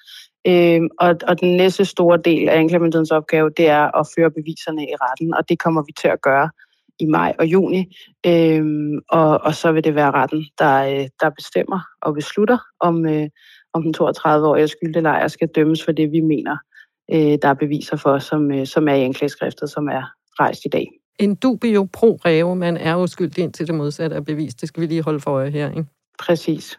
Øh, 0.46 0.80
og, 1.00 1.16
og 1.28 1.40
den 1.40 1.56
næste 1.56 1.84
store 1.84 2.18
del 2.24 2.48
af 2.48 2.58
anklagemyndighedens 2.58 3.10
opgave, 3.10 3.50
det 3.56 3.68
er 3.68 3.98
at 4.00 4.06
føre 4.16 4.30
beviserne 4.30 4.82
i 4.82 4.94
retten, 5.02 5.34
og 5.34 5.48
det 5.48 5.58
kommer 5.58 5.82
vi 5.82 5.92
til 6.00 6.08
at 6.08 6.22
gøre 6.22 6.50
i 6.98 7.06
maj 7.06 7.34
og 7.38 7.46
juni. 7.46 7.96
Øhm, 8.26 8.98
og, 9.08 9.40
og 9.40 9.54
så 9.54 9.72
vil 9.72 9.84
det 9.84 9.94
være 9.94 10.10
retten, 10.10 10.46
der, 10.58 11.08
der 11.20 11.30
bestemmer 11.30 11.80
og 12.02 12.14
beslutter, 12.14 12.58
om, 12.80 13.06
øh, 13.06 13.28
om 13.72 13.82
den 13.82 13.94
32-årige 14.00 14.68
skyldelejer 14.68 15.28
skal 15.28 15.48
dømmes 15.48 15.84
for 15.84 15.92
det, 15.92 16.12
vi 16.12 16.20
mener 16.20 16.56
øh, 17.10 17.38
der 17.42 17.48
er 17.48 17.54
beviser 17.54 17.96
for, 17.96 18.18
som, 18.18 18.52
øh, 18.52 18.66
som 18.66 18.88
er 18.88 18.94
i 18.94 19.02
anklageskriftet, 19.02 19.70
som 19.70 19.88
er 19.88 20.02
rejst 20.40 20.64
i 20.64 20.68
dag. 20.68 20.86
En 21.18 21.34
dubio 21.34 21.88
pro 21.92 22.18
reo, 22.24 22.54
man 22.54 22.76
er 22.76 22.96
uskyldig 22.96 23.44
indtil 23.44 23.66
det 23.66 23.74
modsatte 23.74 24.16
er 24.16 24.20
bevist. 24.20 24.60
Det 24.60 24.68
skal 24.68 24.80
vi 24.80 24.86
lige 24.86 25.02
holde 25.02 25.20
for 25.20 25.30
øje 25.30 25.50
her, 25.50 25.70
ikke? 25.70 25.84
Præcis. 26.18 26.78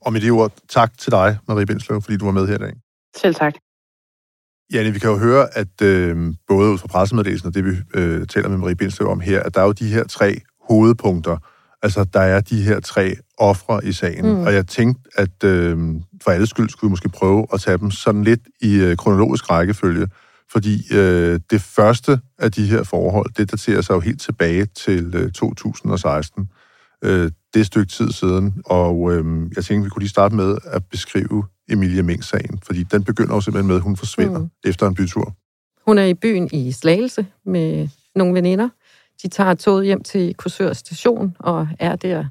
Og 0.00 0.12
med 0.12 0.20
de 0.20 0.30
ord, 0.30 0.52
tak 0.68 0.98
til 0.98 1.12
dig, 1.12 1.38
Marie 1.48 1.66
Bindslev, 1.66 2.02
fordi 2.02 2.16
du 2.16 2.24
var 2.24 2.32
med 2.32 2.46
her 2.46 2.54
i 2.54 2.58
dag. 2.58 2.72
Selv 3.16 3.34
tak. 3.34 3.54
Janne, 4.72 4.92
vi 4.92 4.98
kan 4.98 5.10
jo 5.10 5.18
høre, 5.18 5.58
at 5.58 5.82
øh, 5.82 6.34
både 6.48 6.72
ud 6.72 6.78
fra 6.78 6.86
pressemeddelelsen 6.86 7.48
og 7.48 7.54
det, 7.54 7.64
vi 7.64 7.70
øh, 7.94 8.26
taler 8.26 8.48
med 8.48 8.58
Marie 8.58 8.76
Bindslev 8.76 9.08
om 9.08 9.20
her, 9.20 9.42
at 9.42 9.54
der 9.54 9.60
er 9.60 9.64
jo 9.64 9.72
de 9.72 9.88
her 9.88 10.04
tre 10.04 10.40
hovedpunkter. 10.68 11.36
Altså, 11.82 12.04
der 12.04 12.20
er 12.20 12.40
de 12.40 12.62
her 12.62 12.80
tre 12.80 13.16
ofre 13.38 13.84
i 13.84 13.92
sagen. 13.92 14.26
Mm. 14.26 14.40
Og 14.40 14.54
jeg 14.54 14.66
tænkte, 14.66 15.10
at 15.16 15.44
øh, 15.44 15.78
for 16.22 16.30
alles 16.30 16.50
skyld 16.50 16.68
skulle 16.68 16.88
vi 16.88 16.90
måske 16.90 17.08
prøve 17.08 17.46
at 17.52 17.60
tage 17.60 17.78
dem 17.78 17.90
sådan 17.90 18.24
lidt 18.24 18.40
i 18.60 18.76
øh, 18.76 18.96
kronologisk 18.96 19.50
rækkefølge, 19.50 20.08
fordi 20.52 20.94
øh, 20.94 21.40
det 21.50 21.62
første 21.62 22.20
af 22.38 22.52
de 22.52 22.66
her 22.66 22.82
forhold, 22.82 23.32
det 23.36 23.50
daterer 23.50 23.80
sig 23.80 23.94
jo 23.94 24.00
helt 24.00 24.20
tilbage 24.20 24.64
til 24.64 25.14
øh, 25.14 25.32
2016. 25.32 26.48
Øh, 27.04 27.30
det 27.54 27.60
er 27.60 27.60
et 27.60 27.66
stykke 27.66 27.92
tid 27.92 28.10
siden, 28.10 28.62
og 28.66 29.12
øh, 29.12 29.24
jeg 29.56 29.64
tænkte, 29.64 29.84
vi 29.84 29.90
kunne 29.90 30.02
lige 30.02 30.10
starte 30.10 30.34
med 30.34 30.56
at 30.64 30.82
beskrive 30.90 31.44
Emilie 31.68 32.02
Mink-sagen, 32.02 32.58
fordi 32.66 32.82
den 32.82 33.04
begynder 33.04 33.34
jo 33.34 33.40
simpelthen 33.40 33.66
med, 33.66 33.76
at 33.76 33.82
hun 33.82 33.96
forsvinder 33.96 34.38
mm. 34.38 34.50
efter 34.64 34.86
en 34.86 34.94
bytur. 34.94 35.34
Hun 35.86 35.98
er 35.98 36.04
i 36.04 36.14
byen 36.14 36.48
i 36.52 36.72
Slagelse 36.72 37.26
med 37.44 37.88
nogle 38.14 38.34
veninder. 38.34 38.68
De 39.22 39.28
tager 39.28 39.54
toget 39.54 39.84
hjem 39.84 40.02
til 40.02 40.34
Kursør 40.34 40.72
station 40.72 41.36
og 41.38 41.68
er 41.78 41.96
der 41.96 42.24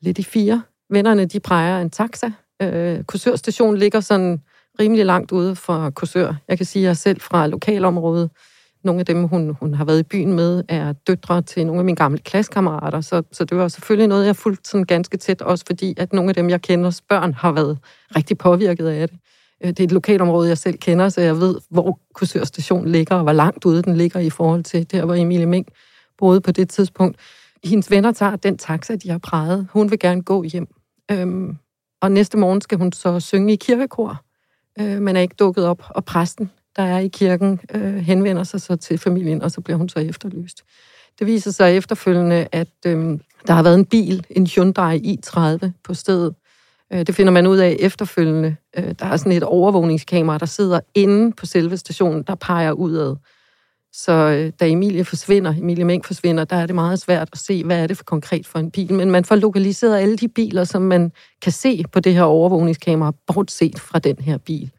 lidt 0.00 0.18
i 0.18 0.22
fire. 0.22 0.62
Vennerne, 0.90 1.24
de 1.24 1.40
præger 1.40 1.80
en 1.80 1.90
taxa. 1.90 2.30
Øh, 2.62 3.04
Kursør 3.04 3.36
station 3.36 3.76
ligger 3.76 4.00
sådan 4.00 4.40
rimelig 4.80 5.06
langt 5.06 5.32
ude 5.32 5.56
fra 5.56 5.90
Kursør. 5.90 6.34
Jeg 6.48 6.56
kan 6.56 6.66
sige, 6.66 6.82
at 6.82 6.86
jeg 6.86 6.96
selv 6.96 7.20
fra 7.20 7.46
lokalområdet, 7.46 8.30
nogle 8.84 9.00
af 9.00 9.06
dem, 9.06 9.28
hun, 9.28 9.56
hun 9.60 9.74
har 9.74 9.84
været 9.84 10.00
i 10.00 10.02
byen 10.02 10.32
med, 10.32 10.64
er 10.68 10.92
døtre 10.92 11.42
til 11.42 11.66
nogle 11.66 11.80
af 11.80 11.84
mine 11.84 11.96
gamle 11.96 12.18
klassekammerater, 12.18 13.00
så, 13.00 13.22
så 13.32 13.44
det 13.44 13.56
var 13.56 13.68
selvfølgelig 13.68 14.08
noget, 14.08 14.26
jeg 14.26 14.36
fulgte 14.36 14.70
sådan 14.70 14.84
ganske 14.84 15.16
tæt, 15.16 15.42
også 15.42 15.64
fordi, 15.66 15.94
at 15.96 16.12
nogle 16.12 16.28
af 16.28 16.34
dem, 16.34 16.50
jeg 16.50 16.62
kender, 16.62 17.00
børn, 17.08 17.34
har 17.34 17.52
været 17.52 17.78
rigtig 18.16 18.38
påvirket 18.38 18.86
af 18.86 19.08
det. 19.08 19.18
Øh, 19.64 19.68
det 19.68 19.80
er 19.80 19.84
et 19.84 19.92
lokalområde, 19.92 20.48
jeg 20.48 20.58
selv 20.58 20.78
kender, 20.78 21.08
så 21.08 21.20
jeg 21.20 21.36
ved, 21.36 21.58
hvor 21.70 21.98
Kursør 22.14 22.44
station 22.44 22.88
ligger, 22.88 23.16
og 23.16 23.22
hvor 23.22 23.32
langt 23.32 23.64
ude 23.64 23.82
den 23.82 23.96
ligger 23.96 24.20
i 24.20 24.30
forhold 24.30 24.62
til 24.62 24.90
der, 24.90 25.04
hvor 25.04 25.14
Emilie 25.14 25.46
Mink 25.46 25.68
boede 26.18 26.40
på 26.40 26.52
det 26.52 26.68
tidspunkt 26.68 27.16
hendes 27.64 27.90
venner 27.90 28.12
tager 28.12 28.36
den 28.36 28.58
taxa, 28.58 28.96
de 28.96 29.10
har 29.10 29.18
præget. 29.18 29.68
Hun 29.72 29.90
vil 29.90 29.98
gerne 29.98 30.22
gå 30.22 30.42
hjem. 30.42 30.66
Øhm, 31.10 31.56
og 32.00 32.12
næste 32.12 32.38
morgen 32.38 32.60
skal 32.60 32.78
hun 32.78 32.92
så 32.92 33.20
synge 33.20 33.52
i 33.52 33.56
kirkekor, 33.56 34.22
øh, 34.80 35.02
men 35.02 35.16
er 35.16 35.20
ikke 35.20 35.34
dukket 35.38 35.66
op. 35.66 35.82
Og 35.88 36.04
præsten 36.04 36.50
der 36.76 36.82
er 36.82 36.98
i 36.98 37.08
kirken, 37.08 37.60
øh, 37.74 37.94
henvender 37.94 38.44
sig 38.44 38.60
så 38.60 38.76
til 38.76 38.98
familien, 38.98 39.42
og 39.42 39.50
så 39.50 39.60
bliver 39.60 39.76
hun 39.76 39.88
så 39.88 39.98
efterlyst. 39.98 40.62
Det 41.18 41.26
viser 41.26 41.50
sig 41.50 41.76
efterfølgende, 41.76 42.48
at 42.52 42.68
øh, 42.86 43.18
der 43.46 43.52
har 43.52 43.62
været 43.62 43.74
en 43.74 43.84
bil, 43.84 44.26
en 44.30 44.46
Hyundai 44.46 44.98
i30 44.98 45.70
på 45.84 45.94
stedet. 45.94 46.34
Øh, 46.92 47.06
det 47.06 47.14
finder 47.14 47.32
man 47.32 47.46
ud 47.46 47.56
af 47.56 47.76
efterfølgende. 47.80 48.56
Øh, 48.76 48.94
der 48.98 49.06
er 49.06 49.16
sådan 49.16 49.32
et 49.32 49.42
overvågningskamera, 49.42 50.38
der 50.38 50.46
sidder 50.46 50.80
inde 50.94 51.32
på 51.32 51.46
selve 51.46 51.76
stationen, 51.76 52.22
der 52.22 52.34
peger 52.34 52.72
udad. 52.72 53.16
Så 53.92 54.12
øh, 54.12 54.52
da 54.60 54.68
Emilie 54.68 55.04
forsvinder, 55.04 55.54
Emilie 55.54 55.84
Meng 55.84 56.04
forsvinder, 56.04 56.44
der 56.44 56.56
er 56.56 56.66
det 56.66 56.74
meget 56.74 57.00
svært 57.00 57.28
at 57.32 57.38
se, 57.38 57.64
hvad 57.64 57.82
er 57.82 57.86
det 57.86 57.96
for 57.96 58.04
konkret 58.04 58.46
for 58.46 58.58
en 58.58 58.70
bil. 58.70 58.94
Men 58.94 59.10
man 59.10 59.24
får 59.24 59.36
lokaliseret 59.36 59.98
alle 59.98 60.16
de 60.16 60.28
biler, 60.28 60.64
som 60.64 60.82
man 60.82 61.12
kan 61.42 61.52
se 61.52 61.84
på 61.92 62.00
det 62.00 62.14
her 62.14 62.22
overvågningskamera, 62.22 63.12
bortset 63.26 63.80
fra 63.80 63.98
den 63.98 64.16
her 64.18 64.38
bil. 64.38 64.70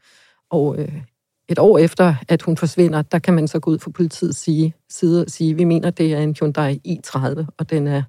Og 0.49 0.75
øh, 0.79 1.01
et 1.49 1.59
år 1.59 1.77
efter, 1.77 2.15
at 2.27 2.41
hun 2.41 2.57
forsvinder, 2.57 3.01
der 3.01 3.19
kan 3.19 3.33
man 3.33 3.47
så 3.47 3.59
gå 3.59 3.71
ud 3.71 3.79
fra 3.79 3.91
politiets 3.91 4.39
sige, 4.39 4.73
side 4.89 5.25
og 5.25 5.29
sige, 5.29 5.55
vi 5.55 5.63
mener, 5.63 5.89
det 5.89 6.13
er 6.13 6.19
en 6.19 6.35
Hyundai 6.39 6.81
i30, 6.87 7.45
og 7.57 7.69
den 7.69 7.87
er, 7.87 8.03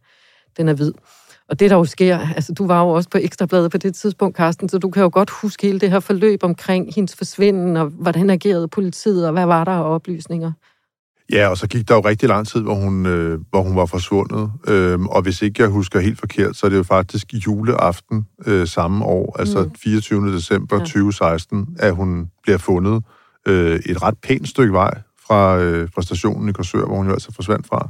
den 0.56 0.68
er 0.68 0.74
hvid. 0.74 0.92
Og 1.48 1.60
det, 1.60 1.70
der 1.70 1.76
jo 1.76 1.84
sker, 1.84 2.18
altså 2.18 2.52
du 2.52 2.66
var 2.66 2.82
jo 2.82 2.88
også 2.88 3.10
på 3.10 3.18
Ekstrabladet 3.18 3.70
på 3.70 3.78
det 3.78 3.94
tidspunkt, 3.94 4.36
Carsten, 4.36 4.68
så 4.68 4.78
du 4.78 4.90
kan 4.90 5.02
jo 5.02 5.10
godt 5.12 5.30
huske 5.30 5.66
hele 5.66 5.80
det 5.80 5.90
her 5.90 6.00
forløb 6.00 6.44
omkring 6.44 6.94
hendes 6.94 7.16
forsvinden, 7.16 7.76
og 7.76 7.86
hvordan 7.86 8.30
agerede 8.30 8.68
politiet, 8.68 9.26
og 9.26 9.32
hvad 9.32 9.46
var 9.46 9.64
der 9.64 9.72
af 9.72 9.94
oplysninger? 9.94 10.52
Ja, 11.32 11.48
og 11.48 11.58
så 11.58 11.66
gik 11.66 11.88
der 11.88 11.94
jo 11.94 12.00
rigtig 12.00 12.28
lang 12.28 12.46
tid, 12.46 12.60
hvor 12.60 12.74
hun, 12.74 13.06
øh, 13.06 13.40
hvor 13.50 13.62
hun 13.62 13.76
var 13.76 13.86
forsvundet. 13.86 14.52
Øhm, 14.68 15.06
og 15.06 15.22
hvis 15.22 15.42
ikke 15.42 15.62
jeg 15.62 15.70
husker 15.70 16.00
helt 16.00 16.18
forkert, 16.18 16.56
så 16.56 16.66
er 16.66 16.70
det 16.70 16.76
jo 16.76 16.82
faktisk 16.82 17.34
juleaften 17.46 18.26
øh, 18.46 18.66
samme 18.66 19.04
år, 19.04 19.36
altså 19.38 19.62
mm. 19.62 19.74
24. 19.74 20.32
december 20.32 20.76
ja. 20.76 20.84
2016, 20.84 21.76
at 21.78 21.94
hun 21.94 22.30
bliver 22.42 22.58
fundet 22.58 23.02
øh, 23.48 23.80
et 23.86 24.02
ret 24.02 24.18
pænt 24.22 24.48
stykke 24.48 24.72
vej 24.72 25.00
fra, 25.26 25.58
øh, 25.58 25.88
fra 25.94 26.02
stationen 26.02 26.48
i 26.48 26.52
Korsør, 26.52 26.86
hvor 26.86 26.96
hun 26.96 27.06
jo 27.06 27.12
altså 27.12 27.32
forsvandt 27.32 27.66
fra. 27.66 27.88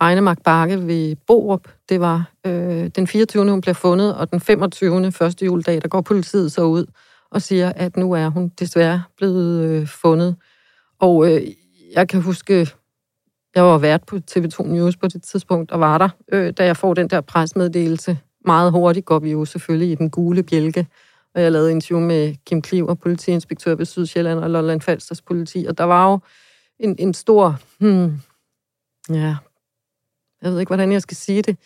Regnemark 0.00 0.42
Bakke 0.44 0.86
ved 0.86 1.16
Borup, 1.26 1.68
det 1.88 2.00
var 2.00 2.30
øh, 2.46 2.90
den 2.96 3.06
24. 3.06 3.50
hun 3.50 3.60
blev 3.60 3.74
fundet, 3.74 4.14
og 4.14 4.30
den 4.30 4.40
25. 4.40 5.12
første 5.12 5.44
juledag, 5.44 5.82
der 5.82 5.88
går 5.88 6.00
politiet 6.00 6.52
så 6.52 6.62
ud 6.62 6.86
og 7.30 7.42
siger, 7.42 7.72
at 7.76 7.96
nu 7.96 8.12
er 8.12 8.28
hun 8.28 8.48
desværre 8.48 9.02
blevet 9.16 9.64
øh, 9.64 9.86
fundet. 9.86 10.36
Og 11.00 11.32
øh, 11.32 11.42
jeg 11.94 12.08
kan 12.08 12.22
huske, 12.22 12.68
jeg 13.54 13.64
var 13.64 13.78
vært 13.78 14.04
på 14.04 14.16
TV2 14.30 14.66
News 14.66 14.96
på 14.96 15.08
det 15.08 15.22
tidspunkt, 15.22 15.70
og 15.70 15.80
var 15.80 15.98
der, 15.98 16.08
øh, 16.32 16.52
da 16.58 16.64
jeg 16.64 16.76
får 16.76 16.94
den 16.94 17.08
der 17.08 17.20
presmeddelelse. 17.20 18.18
Meget 18.44 18.72
hurtigt 18.72 19.06
går 19.06 19.18
vi 19.18 19.30
jo 19.30 19.44
selvfølgelig 19.44 19.90
i 19.90 19.94
den 19.94 20.10
gule 20.10 20.42
bjælke, 20.42 20.86
og 21.36 21.42
jeg 21.42 21.52
lavede 21.52 21.70
interview 21.70 22.00
med 22.00 22.34
Kim 22.46 22.62
Kliver, 22.62 22.94
politiinspektør 22.94 23.74
ved 23.74 23.86
Sydsjælland 23.86 24.38
og 24.38 24.50
Lolland 24.50 24.80
Falsters 24.80 25.22
politi, 25.22 25.64
og 25.68 25.78
der 25.78 25.84
var 25.84 26.10
jo 26.10 26.18
en, 26.78 26.96
en 26.98 27.14
stor, 27.14 27.60
hmm, 27.78 28.20
ja, 29.10 29.36
jeg 30.42 30.52
ved 30.52 30.60
ikke, 30.60 30.70
hvordan 30.70 30.92
jeg 30.92 31.02
skal 31.02 31.16
sige 31.16 31.42
det. 31.42 31.56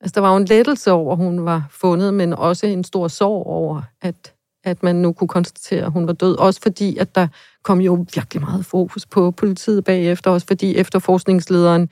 Altså, 0.00 0.14
der 0.14 0.20
var 0.20 0.30
jo 0.30 0.36
en 0.36 0.44
lettelse 0.44 0.92
over, 0.92 1.12
at 1.12 1.18
hun 1.18 1.44
var 1.44 1.66
fundet, 1.70 2.14
men 2.14 2.32
også 2.32 2.66
en 2.66 2.84
stor 2.84 3.08
sorg 3.08 3.46
over, 3.46 3.82
at, 4.02 4.34
at 4.64 4.82
man 4.82 4.96
nu 4.96 5.12
kunne 5.12 5.28
konstatere, 5.28 5.84
at 5.84 5.92
hun 5.92 6.06
var 6.06 6.12
død. 6.12 6.36
Også 6.36 6.60
fordi, 6.62 6.96
at 6.96 7.14
der 7.14 7.28
kom 7.62 7.80
jo 7.80 8.06
virkelig 8.14 8.42
meget 8.42 8.66
fokus 8.66 9.06
på 9.06 9.30
politiet 9.30 9.84
bagefter, 9.84 10.30
også 10.30 10.46
fordi 10.46 10.76
efterforskningslederen 10.76 11.90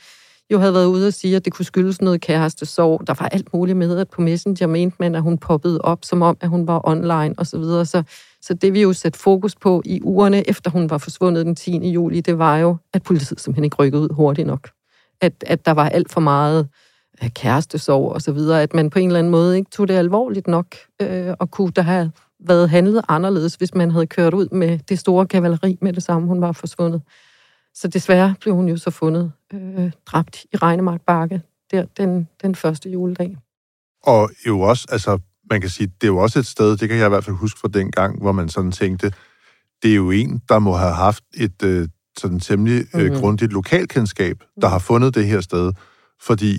jo 0.53 0.59
havde 0.59 0.75
været 0.75 0.87
ude 0.87 1.07
og 1.07 1.13
sige, 1.13 1.37
at 1.37 1.45
det 1.45 1.53
kunne 1.53 1.65
skyldes 1.65 2.01
noget 2.01 2.21
kærestesorg. 2.21 3.07
Der 3.07 3.15
var 3.19 3.29
alt 3.29 3.55
muligt 3.55 3.79
med, 3.79 3.99
at 3.99 4.09
på 4.09 4.21
Messenger 4.21 4.67
mente 4.67 4.97
man, 5.01 5.15
at 5.15 5.23
hun 5.23 5.39
poppede 5.39 5.81
op, 5.81 6.05
som 6.05 6.23
om, 6.23 6.37
at 6.41 6.49
hun 6.49 6.67
var 6.67 6.89
online 6.89 7.35
osv. 7.39 7.45
Så, 7.45 7.59
videre. 7.59 7.87
så, 7.87 8.03
så 8.43 8.55
det 8.55 8.73
vi 8.73 8.83
jo 8.83 8.93
satte 8.93 9.19
fokus 9.19 9.55
på 9.55 9.83
i 9.85 10.01
ugerne, 10.03 10.49
efter 10.49 10.71
hun 10.71 10.91
var 10.91 10.99
forsvundet 10.99 11.47
den 11.47 11.55
10. 11.55 11.91
juli, 11.91 12.21
det 12.21 12.39
var 12.39 12.57
jo, 12.57 12.77
at 12.93 13.03
politiet 13.03 13.41
simpelthen 13.41 13.65
ikke 13.65 13.77
rykkede 13.77 14.03
ud 14.03 14.09
hurtigt 14.15 14.47
nok. 14.47 14.71
At, 15.21 15.33
at 15.47 15.67
der 15.67 15.73
var 15.73 15.89
alt 15.89 16.13
for 16.13 16.21
meget 16.21 16.69
øh, 17.23 17.31
kærestesorg 17.31 18.13
og 18.13 18.23
så 18.23 18.33
videre, 18.33 18.63
at 18.63 18.75
man 18.75 18.91
på 18.91 18.99
en 18.99 19.07
eller 19.09 19.19
anden 19.19 19.31
måde 19.31 19.57
ikke 19.57 19.71
tog 19.71 19.89
det 19.89 19.95
alvorligt 19.95 20.47
nok, 20.47 20.67
øh, 21.03 21.35
og 21.39 21.51
kunne 21.51 21.73
der 21.77 21.83
have 21.83 22.11
været 22.41 22.71
handlet 22.71 23.03
anderledes, 23.09 23.55
hvis 23.55 23.75
man 23.75 23.91
havde 23.91 24.07
kørt 24.07 24.35
ud 24.35 24.49
med 24.53 24.79
det 24.79 24.99
store 24.99 25.27
kavaleri 25.27 25.79
med 25.81 25.93
det 25.93 26.03
samme, 26.03 26.29
hun 26.29 26.41
var 26.41 26.53
forsvundet. 26.53 27.03
Så 27.77 27.89
desværre 27.89 28.35
blev 28.41 28.55
hun 28.55 28.69
jo 28.69 28.77
så 28.77 28.91
fundet 28.91 29.33
øh, 29.55 29.93
dræbt 30.07 30.45
i 30.53 30.57
Regnemark 30.57 31.01
Bakke 31.07 31.43
der 31.71 31.87
den, 31.97 32.29
den 32.43 32.55
første 32.55 32.91
juledag. 32.91 33.37
Og 34.03 34.31
jo 34.47 34.61
også, 34.61 34.87
altså 34.91 35.19
man 35.51 35.61
kan 35.61 35.71
sige, 35.71 35.87
det 35.87 36.07
er 36.07 36.13
jo 36.13 36.17
også 36.17 36.39
et 36.39 36.47
sted, 36.47 36.77
det 36.77 36.89
kan 36.89 36.99
jeg 36.99 37.07
i 37.07 37.09
hvert 37.09 37.25
fald 37.25 37.37
huske 37.37 37.61
fra 37.61 37.69
den 37.69 37.91
gang, 37.91 38.21
hvor 38.23 38.33
man 38.33 38.49
sådan 38.49 38.73
tænkte, 38.73 39.13
det 39.83 39.91
er 39.91 39.95
jo 39.95 40.11
en, 40.11 40.43
der 40.49 40.59
må 40.59 40.73
have 40.73 40.93
haft 40.93 41.25
et 41.35 41.63
øh, 41.63 41.89
sådan 42.19 42.41
temmelig 42.41 42.87
øh, 42.95 43.03
mm-hmm. 43.03 43.21
grundigt 43.21 43.53
lokalkendskab, 43.53 44.37
der 44.61 44.69
har 44.69 44.79
fundet 44.79 45.15
det 45.15 45.27
her 45.27 45.41
sted, 45.41 45.73
fordi 46.23 46.59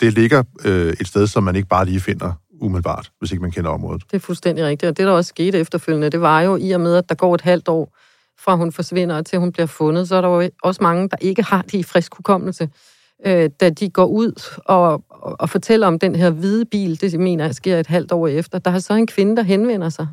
det 0.00 0.12
ligger 0.12 0.42
øh, 0.64 0.92
et 1.00 1.08
sted, 1.08 1.26
som 1.26 1.42
man 1.42 1.56
ikke 1.56 1.68
bare 1.68 1.84
lige 1.84 2.00
finder 2.00 2.32
umiddelbart, 2.60 3.12
hvis 3.18 3.32
ikke 3.32 3.42
man 3.42 3.50
kender 3.50 3.70
området. 3.70 4.02
Det 4.10 4.16
er 4.16 4.20
fuldstændig 4.20 4.64
rigtigt, 4.64 4.90
og 4.90 4.96
det, 4.96 5.06
der 5.06 5.12
også 5.12 5.28
skete 5.28 5.58
efterfølgende, 5.58 6.10
det 6.10 6.20
var 6.20 6.40
jo 6.40 6.56
i 6.56 6.70
og 6.70 6.80
med, 6.80 6.96
at 6.96 7.08
der 7.08 7.14
går 7.14 7.34
et 7.34 7.40
halvt 7.40 7.68
år, 7.68 7.96
fra 8.44 8.56
hun 8.56 8.72
forsvinder 8.72 9.22
til 9.22 9.38
hun 9.38 9.52
bliver 9.52 9.66
fundet, 9.66 10.08
så 10.08 10.16
er 10.16 10.20
der 10.20 10.28
jo 10.28 10.50
også 10.62 10.82
mange, 10.82 11.08
der 11.08 11.16
ikke 11.20 11.42
har 11.42 11.62
det 11.62 11.74
i 11.74 11.82
frisk 11.82 12.14
hukommelse. 12.14 12.68
Øh, 13.26 13.50
da 13.60 13.70
de 13.70 13.90
går 13.90 14.06
ud 14.06 14.58
og, 14.64 15.04
og 15.10 15.50
fortæller 15.50 15.86
om 15.86 15.98
den 15.98 16.14
her 16.14 16.30
hvide 16.30 16.64
bil, 16.64 17.00
det 17.00 17.20
mener 17.20 17.44
jeg 17.44 17.54
sker 17.54 17.80
et 17.80 17.86
halvt 17.86 18.12
år 18.12 18.28
efter, 18.28 18.58
der 18.58 18.70
er 18.70 18.78
så 18.78 18.94
en 18.94 19.06
kvinde, 19.06 19.36
der 19.36 19.42
henvender 19.42 19.88
sig. 19.88 20.06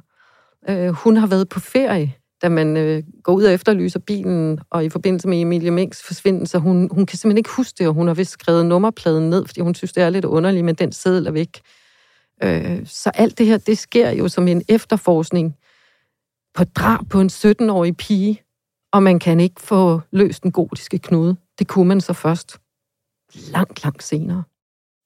Øh, 0.70 0.90
hun 0.90 1.18
har 1.18 1.28
været 1.28 1.50
på 1.50 1.60
ferie, 1.60 2.14
da 2.42 2.50
man 2.50 2.78
øh, 2.78 3.04
går 3.24 3.34
ud 3.34 3.44
og 3.44 3.54
efterlyser 3.54 4.00
bilen, 4.00 4.60
og 4.70 4.86
i 4.86 4.90
forbindelse 4.90 5.28
med 5.28 5.42
Emilie 5.42 5.72
Minks 5.72 6.04
forsvinden, 6.04 6.46
så 6.46 6.58
hun, 6.58 6.90
hun 6.92 7.06
kan 7.06 7.18
simpelthen 7.18 7.38
ikke 7.38 7.50
huske 7.50 7.76
det, 7.80 7.88
og 7.88 7.94
hun 7.94 8.08
har 8.08 8.14
vist 8.14 8.32
skrevet 8.32 8.66
nummerpladen 8.66 9.30
ned, 9.30 9.46
fordi 9.46 9.62
hun 9.62 9.76
synes, 9.76 9.94
det 9.94 10.04
er 10.04 10.10
lidt 10.10 10.26
underligt, 10.26 10.66
men 10.66 10.76
den 10.76 10.92
seddel 10.92 11.28
er 11.28 11.32
væk. 11.32 11.62
Øh, 12.44 12.80
så 12.86 13.10
alt 13.14 13.38
det 13.38 13.46
her, 13.46 13.58
det 13.58 13.78
sker 13.78 14.12
jo 14.12 14.28
som 14.28 14.48
en 14.48 14.62
efterforskning 14.70 15.56
på 16.58 16.64
drab 16.64 17.00
på 17.10 17.22
en 17.22 17.30
17-årig 17.30 17.98
pige, 17.98 18.42
og 18.94 19.04
man 19.04 19.20
kan 19.20 19.40
ikke 19.40 19.62
få 19.62 20.02
løst 20.12 20.44
den 20.44 20.52
gotiske 20.52 21.00
knude. 21.00 21.36
Det 21.60 21.68
kunne 21.68 21.88
man 21.88 22.02
så 22.02 22.14
først 22.14 22.58
langt, 23.52 23.84
langt 23.84 24.04
senere. 24.04 24.44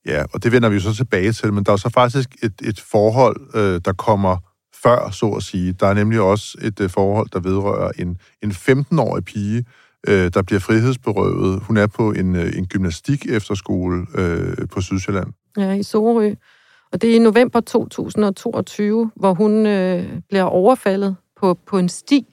Ja, 0.05 0.25
og 0.34 0.43
det 0.43 0.51
vender 0.51 0.70
vi 0.70 0.75
jo 0.75 0.81
så 0.81 0.93
tilbage 0.93 1.31
til, 1.31 1.53
men 1.53 1.63
der 1.63 1.72
er 1.72 1.75
så 1.75 1.89
faktisk 1.89 2.29
et, 2.43 2.53
et 2.63 2.79
forhold, 2.79 3.55
øh, 3.55 3.81
der 3.86 3.93
kommer 3.93 4.38
før, 4.84 5.10
så 5.10 5.25
at 5.25 5.43
sige. 5.43 5.74
Der 5.74 5.88
er 5.88 5.93
nemlig 5.93 6.22
også 6.22 6.58
et 6.62 6.79
øh, 6.79 6.89
forhold, 6.89 7.29
der 7.29 7.39
vedrører 7.39 7.91
en, 8.00 8.17
en 8.43 8.51
15-årig 8.51 9.25
pige, 9.25 9.65
øh, 10.08 10.31
der 10.34 10.41
bliver 10.41 10.60
frihedsberøvet. 10.60 11.63
Hun 11.63 11.77
er 11.77 11.88
på 11.88 12.12
en, 12.12 12.36
øh, 12.36 12.58
en 12.58 12.67
gymnastik 12.67 13.25
efterskole 13.25 14.05
øh, 14.15 14.67
på 14.67 14.81
Sydsjælland. 14.81 15.27
Ja, 15.58 15.72
i 15.72 15.84
Sorø. 15.84 16.34
Og 16.91 17.01
det 17.01 17.12
er 17.12 17.15
i 17.15 17.20
november 17.20 17.60
2022, 17.60 19.12
hvor 19.15 19.34
hun 19.34 19.65
øh, 19.65 20.20
bliver 20.29 20.43
overfaldet 20.43 21.15
på, 21.41 21.53
på 21.53 21.77
en 21.77 21.89
sti. 21.89 22.25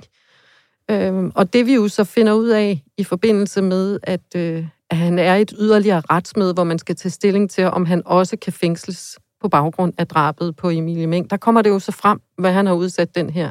Øhm, 0.90 1.32
og 1.34 1.52
det 1.52 1.66
vi 1.66 1.74
jo 1.74 1.88
så 1.88 2.04
finder 2.04 2.32
ud 2.32 2.48
af 2.48 2.82
i 2.96 3.04
forbindelse 3.04 3.62
med, 3.62 3.98
at, 4.02 4.36
øh, 4.36 4.66
at 4.90 4.96
han 4.96 5.18
er 5.18 5.36
et 5.36 5.52
yderligere 5.58 6.02
retsmøde, 6.10 6.54
hvor 6.54 6.64
man 6.64 6.78
skal 6.78 6.96
tage 6.96 7.10
stilling 7.10 7.50
til, 7.50 7.64
om 7.64 7.86
han 7.86 8.02
også 8.04 8.36
kan 8.36 8.52
fængsles 8.52 9.18
på 9.40 9.48
baggrund 9.48 9.92
af 9.98 10.06
drabet 10.06 10.56
på 10.56 10.70
Emilie 10.70 11.06
Meng. 11.06 11.30
Der 11.30 11.36
kommer 11.36 11.62
det 11.62 11.70
jo 11.70 11.78
så 11.78 11.92
frem, 11.92 12.20
hvad 12.38 12.52
han 12.52 12.66
har 12.66 12.74
udsat 12.74 13.14
den 13.14 13.30
her 13.30 13.50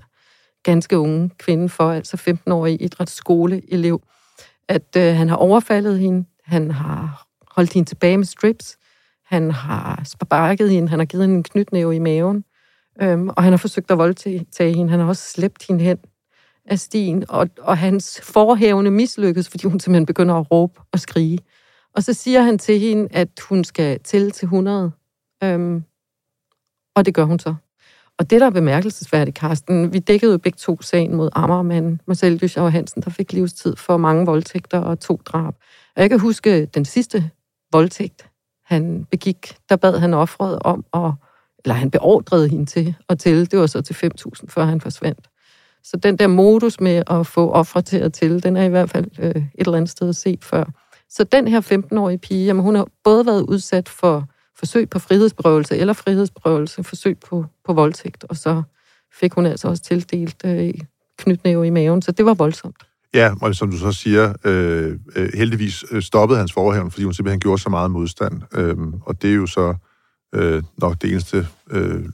ganske 0.63 0.99
unge 0.99 1.29
kvinde 1.37 1.69
for, 1.69 1.91
altså 1.91 2.17
15-årig 2.29 2.81
idrætsskoleelev, 2.81 4.01
at 4.67 4.95
øh, 4.97 5.15
han 5.15 5.29
har 5.29 5.35
overfaldet 5.35 5.99
hende, 5.99 6.27
han 6.45 6.71
har 6.71 7.27
holdt 7.51 7.73
hende 7.73 7.89
tilbage 7.89 8.17
med 8.17 8.25
strips, 8.25 8.77
han 9.25 9.51
har 9.51 10.01
sparket 10.05 10.69
hende, 10.69 10.89
han 10.89 10.99
har 10.99 11.05
givet 11.05 11.23
hende 11.23 11.35
en 11.35 11.43
knytnæve 11.43 11.95
i 11.95 11.99
maven, 11.99 12.43
øhm, 13.01 13.30
og 13.30 13.44
han 13.44 13.51
har 13.54 13.58
forsøgt 13.58 13.92
at 13.92 13.98
voldtage 13.98 14.74
hende. 14.75 14.89
Han 14.89 15.00
har 15.00 15.08
også 15.08 15.32
slæbt 15.32 15.68
hende 15.68 15.84
hen 15.84 15.98
af 16.66 16.80
stien, 16.80 17.25
og, 17.30 17.50
og 17.60 17.77
hans 17.77 18.22
forhævne 18.24 18.92
mislykkes, 18.92 19.50
fordi 19.50 19.68
hun 19.68 19.80
simpelthen 19.80 20.06
begynder 20.06 20.36
at 20.36 20.51
råbe 20.51 20.80
og 20.92 21.00
skrige. 21.00 21.39
Og 21.96 22.04
så 22.04 22.13
siger 22.13 22.42
han 22.42 22.58
til 22.58 22.80
hende, 22.80 23.08
at 23.12 23.30
hun 23.50 23.63
skal 23.63 24.00
tælle 24.00 24.32
til 24.32 24.46
100, 24.46 24.92
øhm, 25.44 25.84
og 26.96 27.06
det 27.06 27.13
gør 27.13 27.24
hun 27.24 27.39
så. 27.39 27.56
Og 28.20 28.30
det, 28.30 28.42
der 28.42 28.48
er 28.48 28.51
bemærkelsesværdigt, 28.51 29.38
Karsten, 29.38 29.94
vi 29.94 30.00
dækkede 30.00 30.32
jo 30.32 30.38
begge 30.38 30.58
to 30.58 30.82
sagen 30.82 31.16
mod 31.16 31.30
Amagermanden, 31.34 32.01
Marcel 32.08 32.42
Dyschau 32.42 32.70
Hansen, 32.70 33.01
der 33.01 33.10
fik 33.10 33.34
livstid 33.34 33.75
for 33.75 33.98
mange 33.98 34.25
voldtægter 34.25 34.80
og 34.80 35.00
to 35.00 35.22
drab. 35.25 35.56
Og 35.96 36.01
jeg 36.01 36.10
kan 36.10 36.20
huske 36.20 36.66
den 36.66 36.86
sidste 36.86 37.30
voldtægt, 37.72 38.30
han 38.66 39.06
begik, 39.12 39.58
der 39.70 39.75
bad 39.75 40.00
han 40.00 40.13
offret 40.13 40.60
om 40.60 40.86
at, 40.94 41.12
eller 41.65 41.75
han 41.75 41.91
beordrede 41.91 42.49
hende 42.49 42.65
til 42.65 42.95
at 43.09 43.19
tælle, 43.19 43.45
det 43.45 43.59
var 43.59 43.67
så 43.67 43.81
til 43.81 43.93
5.000, 43.93 44.31
før 44.49 44.65
han 44.65 44.81
forsvandt. 44.81 45.27
Så 45.83 45.97
den 45.97 46.17
der 46.17 46.27
modus 46.27 46.79
med 46.79 47.03
at 47.07 47.27
få 47.27 47.51
ofre 47.51 47.81
til 47.81 47.97
at 47.97 48.13
tælle, 48.13 48.39
den 48.39 48.57
er 48.57 48.63
i 48.63 48.69
hvert 48.69 48.89
fald 48.89 49.05
øh, 49.19 49.35
et 49.35 49.47
eller 49.57 49.77
andet 49.77 49.89
sted 49.89 50.13
set 50.13 50.43
før. 50.43 50.63
Så 51.09 51.23
den 51.23 51.47
her 51.47 51.61
15-årige 51.61 52.17
pige, 52.17 52.45
jamen, 52.45 52.63
hun 52.63 52.75
har 52.75 52.87
både 53.03 53.25
været 53.25 53.41
udsat 53.41 53.89
for 53.89 54.27
forsøg 54.59 54.89
på 54.89 54.99
frihedsberøvelse 54.99 55.77
eller 55.77 55.93
frihedsberøvelse, 55.93 56.83
forsøg 56.83 57.17
på, 57.29 57.45
på 57.65 57.73
voldtægt, 57.73 58.23
og 58.29 58.37
så 58.37 58.63
fik 59.19 59.33
hun 59.33 59.45
altså 59.45 59.67
også 59.67 59.83
tildelt 59.83 60.41
øh, 60.45 60.73
knytnæve 61.17 61.67
i 61.67 61.69
maven, 61.69 62.01
så 62.01 62.11
det 62.11 62.25
var 62.25 62.33
voldsomt. 62.33 62.83
Ja, 63.13 63.31
og 63.41 63.55
som 63.55 63.71
du 63.71 63.77
så 63.77 63.91
siger, 63.91 64.33
øh, 64.43 64.99
øh 65.15 65.29
heldigvis 65.33 65.85
øh, 65.91 66.01
stoppede 66.01 66.39
hans 66.39 66.53
forhævn, 66.53 66.91
fordi 66.91 67.03
hun 67.03 67.13
simpelthen 67.13 67.39
gjorde 67.39 67.61
så 67.61 67.69
meget 67.69 67.91
modstand. 67.91 68.41
Øh, 68.53 68.77
og 69.01 69.21
det 69.21 69.29
er 69.29 69.35
jo 69.35 69.45
så 69.45 69.75
øh, 70.36 70.63
nok 70.77 71.01
det 71.01 71.12
eneste 71.12 71.48
øh, 71.72 72.05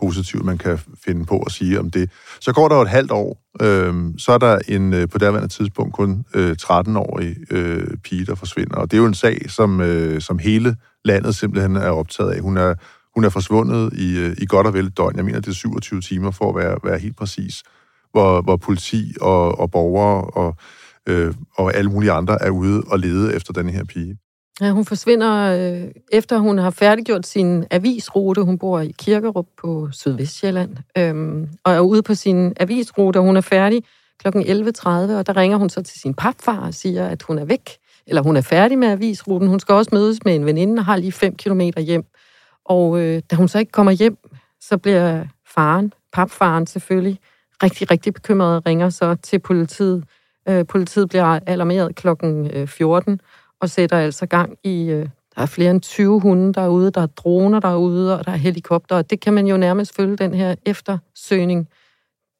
positive, 0.00 0.42
man 0.42 0.58
kan 0.58 0.78
finde 1.04 1.24
på 1.24 1.38
at 1.38 1.52
sige 1.52 1.80
om 1.80 1.90
det. 1.90 2.10
Så 2.40 2.52
går 2.52 2.68
der 2.68 2.76
jo 2.76 2.82
et 2.82 2.88
halvt 2.88 3.10
år, 3.10 3.38
øh, 3.62 3.94
så 4.18 4.32
er 4.32 4.38
der 4.38 4.58
en 4.68 4.94
øh, 4.94 5.08
på 5.08 5.18
derværende 5.18 5.48
tidspunkt 5.48 5.94
kun 5.94 6.24
øh, 6.34 6.56
13-årig 6.62 7.36
øh, 7.50 7.96
pige, 8.04 8.26
der 8.26 8.34
forsvinder. 8.34 8.76
Og 8.76 8.90
det 8.90 8.96
er 8.96 9.00
jo 9.00 9.06
en 9.06 9.14
sag, 9.14 9.50
som, 9.50 9.80
øh, 9.80 10.20
som 10.20 10.38
hele 10.38 10.76
landet 11.04 11.36
simpelthen 11.36 11.76
er 11.76 11.90
optaget 11.90 12.30
af. 12.30 12.40
Hun 12.40 12.56
er, 12.56 12.74
hun 13.14 13.24
er 13.24 13.28
forsvundet 13.28 13.92
i, 13.92 14.18
øh, 14.18 14.36
i 14.38 14.46
godt 14.46 14.66
og 14.66 14.74
vel 14.74 14.86
et 14.86 14.96
døgn. 14.96 15.16
Jeg 15.16 15.24
mener, 15.24 15.40
det 15.40 15.48
er 15.48 15.54
27 15.54 16.00
timer 16.00 16.30
for 16.30 16.48
at 16.48 16.56
være, 16.56 16.78
være 16.84 16.98
helt 16.98 17.16
præcis, 17.16 17.62
hvor, 18.12 18.42
hvor 18.42 18.56
politi 18.56 19.14
og, 19.20 19.60
og 19.60 19.70
borgere 19.70 20.24
og, 20.24 20.56
øh, 21.06 21.34
og 21.56 21.74
alle 21.74 21.90
mulige 21.90 22.12
andre 22.12 22.42
er 22.42 22.50
ude 22.50 22.82
og 22.86 22.98
lede 22.98 23.34
efter 23.34 23.52
den 23.52 23.68
her 23.68 23.84
pige. 23.84 24.18
Ja, 24.60 24.70
hun 24.70 24.84
forsvinder, 24.84 25.34
øh, 25.34 25.90
efter 26.12 26.38
hun 26.38 26.58
har 26.58 26.70
færdiggjort 26.70 27.26
sin 27.26 27.64
avisrute. 27.70 28.42
Hun 28.42 28.58
bor 28.58 28.80
i 28.80 28.94
Kirkerup 28.98 29.46
på 29.56 29.88
Sydvestjylland, 29.92 30.76
øhm, 30.98 31.48
og 31.64 31.72
er 31.72 31.80
ude 31.80 32.02
på 32.02 32.14
sin 32.14 32.52
avisrute, 32.60 33.16
og 33.16 33.24
hun 33.24 33.36
er 33.36 33.40
færdig 33.40 33.82
kl. 34.18 34.28
11.30, 34.28 34.88
og 34.88 35.26
der 35.26 35.36
ringer 35.36 35.56
hun 35.56 35.70
så 35.70 35.82
til 35.82 36.00
sin 36.00 36.14
papfar 36.14 36.66
og 36.66 36.74
siger, 36.74 37.08
at 37.08 37.22
hun 37.22 37.38
er 37.38 37.44
væk, 37.44 37.70
eller 38.06 38.22
hun 38.22 38.36
er 38.36 38.40
færdig 38.40 38.78
med 38.78 38.88
avisruten. 38.88 39.48
Hun 39.48 39.60
skal 39.60 39.74
også 39.74 39.90
mødes 39.92 40.24
med 40.24 40.34
en 40.34 40.46
veninde 40.46 40.80
og 40.80 40.84
har 40.84 40.96
lige 40.96 41.12
5 41.12 41.36
km 41.36 41.60
hjem. 41.76 42.04
Og 42.64 43.00
øh, 43.00 43.22
da 43.30 43.36
hun 43.36 43.48
så 43.48 43.58
ikke 43.58 43.72
kommer 43.72 43.92
hjem, 43.92 44.16
så 44.60 44.78
bliver 44.78 45.24
faren, 45.46 45.92
papfaren 46.12 46.66
selvfølgelig, 46.66 47.18
rigtig, 47.62 47.90
rigtig 47.90 48.14
bekymret 48.14 48.56
og 48.56 48.66
ringer 48.66 48.90
så 48.90 49.14
til 49.14 49.38
politiet. 49.38 50.04
Øh, 50.48 50.66
politiet 50.66 51.08
bliver 51.08 51.40
alarmeret 51.46 51.94
klokken 51.94 52.50
øh, 52.50 52.66
14, 52.66 53.20
og 53.60 53.70
sætter 53.70 53.98
altså 53.98 54.26
gang 54.26 54.58
i... 54.64 54.90
Øh, 54.90 55.08
der 55.34 55.42
er 55.42 55.46
flere 55.46 55.70
end 55.70 55.80
20 55.80 56.20
hunde 56.20 56.52
derude, 56.52 56.90
der 56.90 57.00
er 57.00 57.06
droner 57.06 57.60
derude, 57.60 58.18
og 58.18 58.26
der 58.26 58.32
er 58.32 58.36
helikopter, 58.36 58.96
og 58.96 59.10
det 59.10 59.20
kan 59.20 59.34
man 59.34 59.46
jo 59.46 59.56
nærmest 59.56 59.94
følge 59.94 60.16
den 60.16 60.34
her 60.34 60.54
eftersøgning 60.66 61.68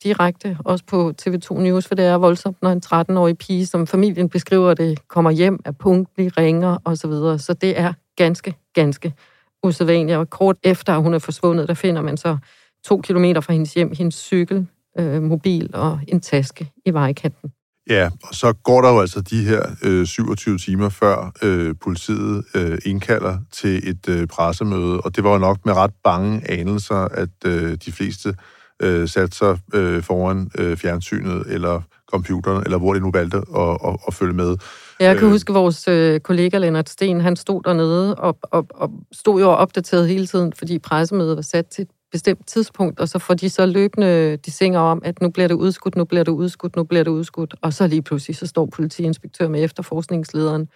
direkte, 0.03 0.59
også 0.65 0.85
på 0.85 1.13
TV2 1.23 1.61
News, 1.61 1.87
for 1.87 1.95
det 1.95 2.05
er 2.05 2.15
voldsomt, 2.15 2.63
når 2.63 2.71
en 2.71 2.83
13-årig 2.87 3.39
pige, 3.39 3.67
som 3.67 3.87
familien 3.87 4.29
beskriver 4.29 4.75
det, 4.75 5.09
kommer 5.09 5.31
hjem, 5.31 5.61
er 5.65 5.73
punktlig, 5.73 6.39
ringer 6.39 6.79
osv. 6.85 6.97
Så, 6.97 7.09
videre. 7.09 7.39
så 7.39 7.55
det 7.55 7.81
er 7.81 7.93
ganske, 8.17 8.55
ganske 8.75 9.15
usædvanligt. 9.63 10.19
Og 10.19 10.31
kort 10.31 10.57
efter, 10.63 10.95
at 10.95 11.03
hun 11.03 11.15
er 11.15 11.19
forsvundet, 11.19 11.69
der 11.69 11.75
finder 11.75 12.03
man 12.03 12.17
så 12.17 12.39
to 12.85 13.01
kilometer 13.01 13.41
fra 13.41 13.53
hendes 13.53 13.75
hjem, 13.75 13.95
hendes 13.95 14.15
cykel, 14.15 14.67
øh, 14.99 15.23
mobil 15.23 15.71
og 15.75 16.01
en 16.09 16.21
taske 16.21 16.71
i 16.87 16.91
vejkanten. 16.91 17.53
Ja, 17.89 18.11
og 18.23 18.35
så 18.35 18.53
går 18.53 18.81
der 18.81 18.93
jo 18.93 19.01
altså 19.01 19.21
de 19.21 19.45
her 19.45 19.63
øh, 19.83 20.07
27 20.07 20.59
timer 20.59 20.89
før 20.89 21.33
øh, 21.43 21.75
politiet 21.81 22.45
øh, 22.55 22.79
indkalder 22.85 23.39
til 23.53 23.89
et 23.89 24.09
øh, 24.09 24.27
pressemøde, 24.27 25.01
og 25.01 25.17
det 25.17 25.25
var 25.25 25.33
jo 25.33 25.39
nok 25.39 25.59
med 25.65 25.75
ret 25.75 25.93
bange 26.05 26.51
anelser, 26.51 26.97
at 26.97 27.29
øh, 27.47 27.79
de 27.85 27.93
fleste 27.93 28.35
øh, 28.83 29.09
satte 29.09 29.37
sig 29.37 29.59
øh, 29.75 30.03
foran 30.03 30.51
øh, 30.59 30.77
fjernsynet 30.77 31.43
eller 31.47 31.83
computeren, 32.11 32.63
eller 32.65 32.79
hvor 32.79 32.95
de 32.95 33.01
nu 33.01 33.11
valgte 33.11 33.37
at, 33.37 33.79
at, 33.87 33.97
at 34.07 34.15
følge 34.15 34.33
med. 34.33 34.57
Jeg 35.01 35.17
kan 35.17 35.25
øh, 35.25 35.31
huske, 35.31 35.53
vores 35.53 35.89
øh, 35.89 36.21
kollega 36.21 36.59
Lennart 36.59 36.89
Sten, 36.89 37.21
han 37.21 37.37
stod 37.37 37.63
dernede 37.63 38.15
og, 38.15 38.39
og, 38.43 38.67
og 38.75 38.91
stod 39.13 39.41
jo 39.41 39.49
opdateret 39.49 40.09
hele 40.09 40.27
tiden, 40.27 40.53
fordi 40.53 40.79
pressemødet 40.79 41.37
var 41.37 41.43
sat 41.43 41.67
til 41.67 41.87
bestemt 42.13 42.47
tidspunkt, 42.47 43.01
og 43.01 43.09
så 43.09 43.19
får 43.19 43.35
de 43.35 43.51
så 43.51 43.67
løbende 43.67 44.37
de 44.37 44.51
singer 44.51 44.81
om, 44.81 45.03
at 45.05 45.23
nu 45.23 45.31
bliver 45.31 45.49
det 45.49 45.55
udskudt, 45.55 45.97
nu 45.97 46.05
bliver 46.05 46.25
det 46.25 46.33
udskudt, 46.33 46.77
nu 46.77 46.85
bliver 46.85 47.05
det 47.05 47.11
udskudt, 47.11 47.55
og 47.63 47.73
så 47.73 47.87
lige 47.87 48.03
pludselig 48.03 48.37
så 48.37 48.47
står 48.47 48.67
politiinspektør 48.67 49.49
med 49.49 49.65
efterforskningslederen, 49.65 50.69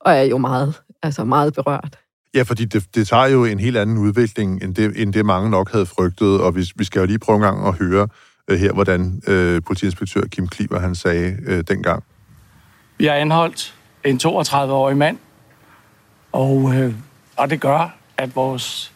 og 0.00 0.12
er 0.12 0.22
jo 0.22 0.38
meget, 0.38 0.82
altså 1.02 1.24
meget 1.24 1.54
berørt. 1.54 1.98
Ja, 2.34 2.42
fordi 2.42 2.64
det, 2.64 2.94
det 2.94 3.08
tager 3.08 3.26
jo 3.26 3.44
en 3.44 3.60
helt 3.60 3.76
anden 3.76 3.98
udvikling, 3.98 4.62
end 4.62 4.74
det, 4.74 5.02
end 5.02 5.12
det 5.12 5.26
mange 5.26 5.50
nok 5.50 5.72
havde 5.72 5.86
frygtet, 5.86 6.40
og 6.40 6.56
vi, 6.56 6.70
vi 6.76 6.84
skal 6.84 7.00
jo 7.00 7.06
lige 7.06 7.18
prøve 7.18 7.36
en 7.36 7.42
gang 7.42 7.66
at 7.66 7.74
høre 7.74 8.08
uh, 8.52 8.56
her, 8.56 8.72
hvordan 8.72 9.22
uh, 9.28 9.62
politiinspektør 9.66 10.20
Kim 10.20 10.48
Kliver, 10.48 10.78
han 10.78 10.94
sagde 10.94 11.36
uh, 11.48 11.60
dengang. 11.60 12.04
Vi 12.98 13.04
har 13.04 13.14
anholdt 13.14 13.74
en 14.04 14.20
32-årig 14.24 14.96
mand, 14.96 15.18
og, 16.32 16.56
uh, 16.56 16.92
og 17.36 17.50
det 17.50 17.60
gør, 17.60 17.96
at 18.16 18.36
vores 18.36 18.93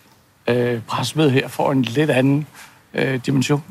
øh, 0.48 0.82
pressemøde 0.82 1.30
her 1.30 1.48
får 1.48 1.72
en 1.72 1.82
lidt 1.82 2.10
anden 2.10 2.46
øh, 2.94 3.20
dimension. 3.26 3.64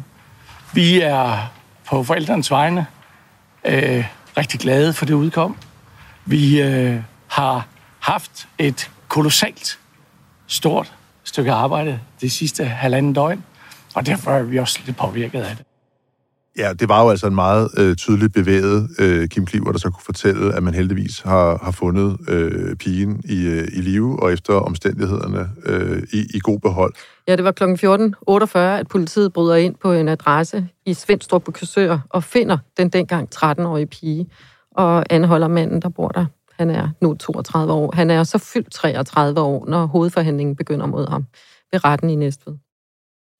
Vi 0.74 1.02
er 1.02 1.52
på 1.86 2.04
forældrenes 2.04 2.52
vegne 2.52 2.86
øh, 3.66 4.06
rigtig 4.38 4.60
glade 4.60 4.94
for 4.94 5.06
det 5.06 5.14
udkom. 5.14 5.58
Vi 6.26 6.62
øh, 6.62 7.02
har 7.28 7.68
haft 8.00 8.48
et 8.58 8.92
kolossalt 9.08 9.80
stort 10.48 10.94
stykke 11.24 11.52
arbejde 11.52 12.00
det 12.22 12.32
sidste 12.32 12.66
halvanden 12.66 13.14
døgn, 13.14 13.44
og 13.96 14.06
derfor 14.06 14.32
er 14.32 14.44
vi 14.44 14.58
også 14.58 14.80
lidt 14.86 14.98
påvirket 14.98 15.42
af 15.42 15.56
det. 15.56 15.67
Ja, 16.58 16.74
det 16.74 16.90
var 16.90 17.04
jo 17.04 17.10
altså 17.10 17.28
en 17.28 17.36
meget 17.36 17.70
øh, 17.78 17.96
tydeligt 17.96 18.34
bevæget 18.34 18.90
øh, 19.00 19.28
Kim 19.28 19.46
Kliver, 19.46 19.72
der 19.72 19.80
så 19.80 19.90
kunne 19.90 20.04
fortælle, 20.06 20.54
at 20.56 20.64
man 20.64 20.74
heldigvis 20.74 21.20
har, 21.20 21.60
har 21.64 21.72
fundet 21.72 22.18
øh, 22.30 22.76
pigen 22.76 23.22
i, 23.26 23.48
øh, 23.48 23.68
i 23.74 23.82
live 23.82 24.24
og 24.24 24.34
efter 24.34 24.54
omstændighederne 24.54 25.50
øh, 25.66 26.04
i, 26.14 26.26
i 26.34 26.40
god 26.40 26.60
behold. 26.60 26.94
Ja, 27.28 27.36
det 27.36 27.44
var 27.44 27.52
kl. 27.52 27.64
14.48, 27.64 28.58
at 28.58 28.88
politiet 28.88 29.34
bryder 29.34 29.56
ind 29.56 29.76
på 29.76 29.94
en 29.94 30.08
adresse 30.08 30.68
i 30.86 30.94
Svendstrup 30.94 31.44
på 31.44 31.52
Køsør 31.52 32.00
og 32.10 32.24
finder 32.24 32.58
den 32.78 32.90
dengang 32.90 33.30
13-årige 33.36 33.88
pige 33.88 34.30
og 34.72 35.06
anholder 35.10 35.48
manden, 35.48 35.82
der 35.82 35.90
bor 35.90 36.08
der. 36.08 36.26
Han 36.60 36.70
er 36.70 36.90
nu 37.02 37.14
32 37.14 37.74
år. 37.74 37.96
Han 37.96 38.10
er 38.10 38.24
så 38.24 38.38
fyldt 38.38 38.72
33 38.74 39.42
år, 39.42 39.66
når 39.68 39.86
hovedforhandlingen 39.86 40.56
begynder 40.56 40.86
mod 40.86 41.10
ham 41.10 41.26
ved 41.72 41.86
retten 41.86 42.10
i 42.10 42.16
Næstved. 42.16 42.54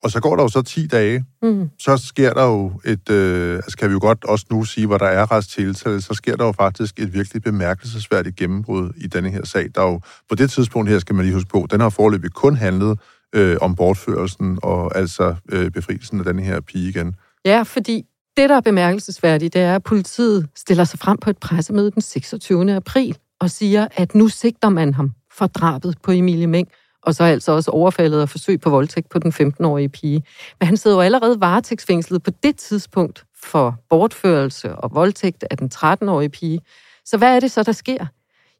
Og 0.02 0.10
så 0.10 0.20
går 0.20 0.36
der 0.36 0.42
jo 0.42 0.48
så 0.48 0.62
10 0.62 0.86
dage, 0.86 1.24
mm. 1.42 1.70
så 1.78 1.96
sker 1.96 2.34
der 2.34 2.44
jo 2.44 2.80
et, 2.84 3.10
øh, 3.10 3.54
altså 3.54 3.76
kan 3.76 3.88
vi 3.88 3.92
jo 3.92 3.98
godt 4.00 4.24
også 4.24 4.46
nu 4.50 4.64
sige, 4.64 4.86
hvor 4.86 4.98
der 4.98 5.06
er 5.06 5.32
retstiltale, 5.32 6.02
så 6.02 6.14
sker 6.14 6.36
der 6.36 6.44
jo 6.44 6.52
faktisk 6.52 7.00
et 7.00 7.14
virkelig 7.14 7.42
bemærkelsesværdigt 7.42 8.36
gennembrud 8.36 8.90
i 8.96 9.06
denne 9.06 9.30
her 9.30 9.44
sag, 9.44 9.66
der 9.74 9.82
jo 9.82 10.00
på 10.28 10.34
det 10.34 10.50
tidspunkt 10.50 10.90
her, 10.90 10.98
skal 10.98 11.14
man 11.14 11.24
lige 11.24 11.34
huske 11.34 11.50
på, 11.50 11.66
den 11.70 11.80
har 11.80 11.88
forløbig 11.88 12.32
kun 12.32 12.56
handlet 12.56 12.98
øh, 13.34 13.56
om 13.60 13.74
bortførelsen 13.74 14.58
og 14.62 14.96
altså 14.96 15.34
øh, 15.52 15.70
befrielsen 15.70 16.18
af 16.18 16.24
denne 16.24 16.42
her 16.42 16.60
pige 16.60 16.88
igen. 16.88 17.14
Ja, 17.44 17.62
fordi 17.62 18.04
det, 18.36 18.48
der 18.48 18.56
er 18.56 18.60
bemærkelsesværdigt, 18.60 19.54
det 19.54 19.62
er, 19.62 19.74
at 19.74 19.82
politiet 19.82 20.48
stiller 20.56 20.84
sig 20.84 20.98
frem 20.98 21.18
på 21.18 21.30
et 21.30 21.38
pressemøde 21.38 21.90
den 21.90 22.02
26. 22.02 22.74
april 22.74 23.16
og 23.40 23.50
siger, 23.50 23.88
at 23.96 24.14
nu 24.14 24.28
sigter 24.28 24.68
man 24.68 24.94
ham 24.94 25.12
for 25.32 25.46
drabet 25.46 25.94
på 26.02 26.12
Emilie 26.12 26.46
Meng 26.46 26.68
og 27.08 27.14
så 27.14 27.24
altså 27.24 27.52
også 27.52 27.70
overfaldet 27.70 28.22
og 28.22 28.28
forsøg 28.28 28.60
på 28.60 28.70
voldtægt 28.70 29.08
på 29.08 29.18
den 29.18 29.32
15-årige 29.32 29.88
pige. 29.88 30.22
Men 30.60 30.66
han 30.66 30.76
sidder 30.76 30.96
jo 30.96 31.00
allerede 31.00 31.40
varetægtsfængslet 31.40 32.22
på 32.22 32.30
det 32.42 32.56
tidspunkt 32.56 33.24
for 33.42 33.76
bortførelse 33.90 34.76
og 34.76 34.90
voldtægt 34.94 35.44
af 35.50 35.56
den 35.56 35.70
13-årige 35.74 36.28
pige. 36.28 36.60
Så 37.04 37.16
hvad 37.16 37.36
er 37.36 37.40
det 37.40 37.50
så, 37.50 37.62
der 37.62 37.72
sker? 37.72 38.06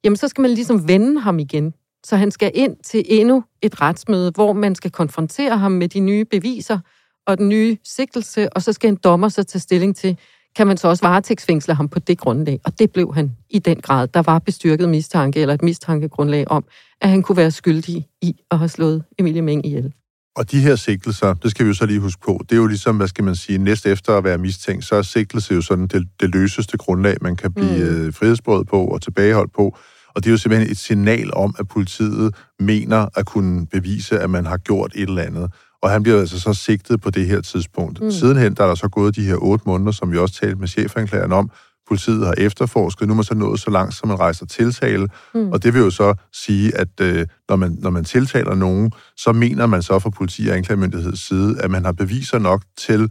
Jamen, 0.04 0.16
så 0.16 0.28
skal 0.28 0.42
man 0.42 0.50
ligesom 0.50 0.88
vende 0.88 1.20
ham 1.20 1.38
igen. 1.38 1.74
Så 2.04 2.16
han 2.16 2.30
skal 2.30 2.50
ind 2.54 2.76
til 2.84 3.04
endnu 3.06 3.44
et 3.62 3.80
retsmøde, 3.80 4.32
hvor 4.34 4.52
man 4.52 4.74
skal 4.74 4.90
konfrontere 4.90 5.58
ham 5.58 5.72
med 5.72 5.88
de 5.88 6.00
nye 6.00 6.24
beviser 6.24 6.78
og 7.26 7.38
den 7.38 7.48
nye 7.48 7.76
sigtelse, 7.84 8.52
og 8.52 8.62
så 8.62 8.72
skal 8.72 8.88
en 8.88 8.96
dommer 8.96 9.28
så 9.28 9.42
tage 9.42 9.60
stilling 9.60 9.96
til, 9.96 10.18
kan 10.58 10.66
man 10.66 10.76
så 10.76 10.88
også 10.88 11.06
varetægtsfængsle 11.06 11.74
ham 11.74 11.88
på 11.88 11.98
det 11.98 12.18
grundlag. 12.18 12.60
Og 12.64 12.78
det 12.78 12.90
blev 12.90 13.14
han 13.14 13.36
i 13.50 13.58
den 13.58 13.80
grad. 13.80 14.08
Der 14.08 14.22
var 14.22 14.38
bestyrket 14.38 14.88
mistanke 14.88 15.40
eller 15.40 15.54
et 15.54 15.62
mistankegrundlag 15.62 16.50
om, 16.50 16.64
at 17.00 17.08
han 17.08 17.22
kunne 17.22 17.36
være 17.36 17.50
skyldig 17.50 18.06
i 18.22 18.34
at 18.50 18.58
have 18.58 18.68
slået 18.68 19.04
Emilie 19.18 19.42
Meng 19.42 19.66
ihjel. 19.66 19.92
Og 20.36 20.50
de 20.50 20.60
her 20.60 20.76
sigtelser, 20.76 21.34
det 21.34 21.50
skal 21.50 21.64
vi 21.64 21.68
jo 21.68 21.74
så 21.74 21.86
lige 21.86 22.00
huske 22.00 22.22
på, 22.24 22.40
det 22.42 22.52
er 22.52 22.56
jo 22.56 22.66
ligesom, 22.66 22.96
hvad 22.96 23.08
skal 23.08 23.24
man 23.24 23.36
sige, 23.36 23.58
næst 23.58 23.86
efter 23.86 24.12
at 24.16 24.24
være 24.24 24.38
mistænkt, 24.38 24.84
så 24.84 24.94
er 24.94 25.02
sigtelse 25.02 25.54
jo 25.54 25.60
sådan 25.60 25.86
det, 25.86 26.08
det 26.20 26.30
løseste 26.34 26.78
grundlag, 26.78 27.16
man 27.20 27.36
kan 27.36 27.52
blive 27.52 27.90
mm. 27.90 28.06
Øh, 28.06 28.14
frihedsbrådet 28.14 28.66
på 28.68 28.84
og 28.84 29.02
tilbageholdt 29.02 29.52
på. 29.52 29.76
Og 30.14 30.24
det 30.24 30.26
er 30.26 30.30
jo 30.30 30.38
simpelthen 30.38 30.70
et 30.70 30.78
signal 30.78 31.34
om, 31.34 31.54
at 31.58 31.68
politiet 31.68 32.34
mener 32.60 33.08
at 33.16 33.26
kunne 33.26 33.66
bevise, 33.66 34.20
at 34.20 34.30
man 34.30 34.46
har 34.46 34.56
gjort 34.56 34.92
et 34.94 35.08
eller 35.08 35.22
andet. 35.22 35.52
Og 35.82 35.90
han 35.90 36.02
bliver 36.02 36.18
altså 36.20 36.40
så 36.40 36.54
sigtet 36.54 37.00
på 37.00 37.10
det 37.10 37.26
her 37.26 37.40
tidspunkt. 37.40 38.02
Mm. 38.02 38.10
Sidenhen 38.10 38.54
der 38.54 38.62
er 38.62 38.68
der 38.68 38.74
så 38.74 38.88
gået 38.88 39.16
de 39.16 39.22
her 39.24 39.36
otte 39.36 39.64
måneder, 39.66 39.92
som 39.92 40.12
vi 40.12 40.18
også 40.18 40.34
talte 40.34 40.56
med 40.56 40.68
chefanklageren 40.68 41.32
om. 41.32 41.50
Politiet 41.88 42.26
har 42.26 42.34
efterforsket. 42.38 43.08
Nu 43.08 43.12
er 43.12 43.16
man 43.16 43.24
så 43.24 43.34
nået 43.34 43.60
så 43.60 43.70
langt, 43.70 43.94
som 43.94 44.08
man 44.08 44.18
rejser 44.18 44.46
tiltale. 44.46 45.08
Mm. 45.34 45.50
Og 45.50 45.62
det 45.62 45.74
vil 45.74 45.80
jo 45.80 45.90
så 45.90 46.14
sige, 46.32 46.76
at 46.76 46.88
øh, 47.00 47.26
når, 47.48 47.56
man, 47.56 47.76
når 47.80 47.90
man 47.90 48.04
tiltaler 48.04 48.54
nogen, 48.54 48.92
så 49.16 49.32
mener 49.32 49.66
man 49.66 49.82
så 49.82 49.98
fra 49.98 50.10
politi- 50.10 50.48
og 50.48 50.56
anklagemyndigheds 50.56 51.26
side, 51.26 51.60
at 51.60 51.70
man 51.70 51.84
har 51.84 51.92
beviser 51.92 52.38
nok 52.38 52.62
til 52.78 53.10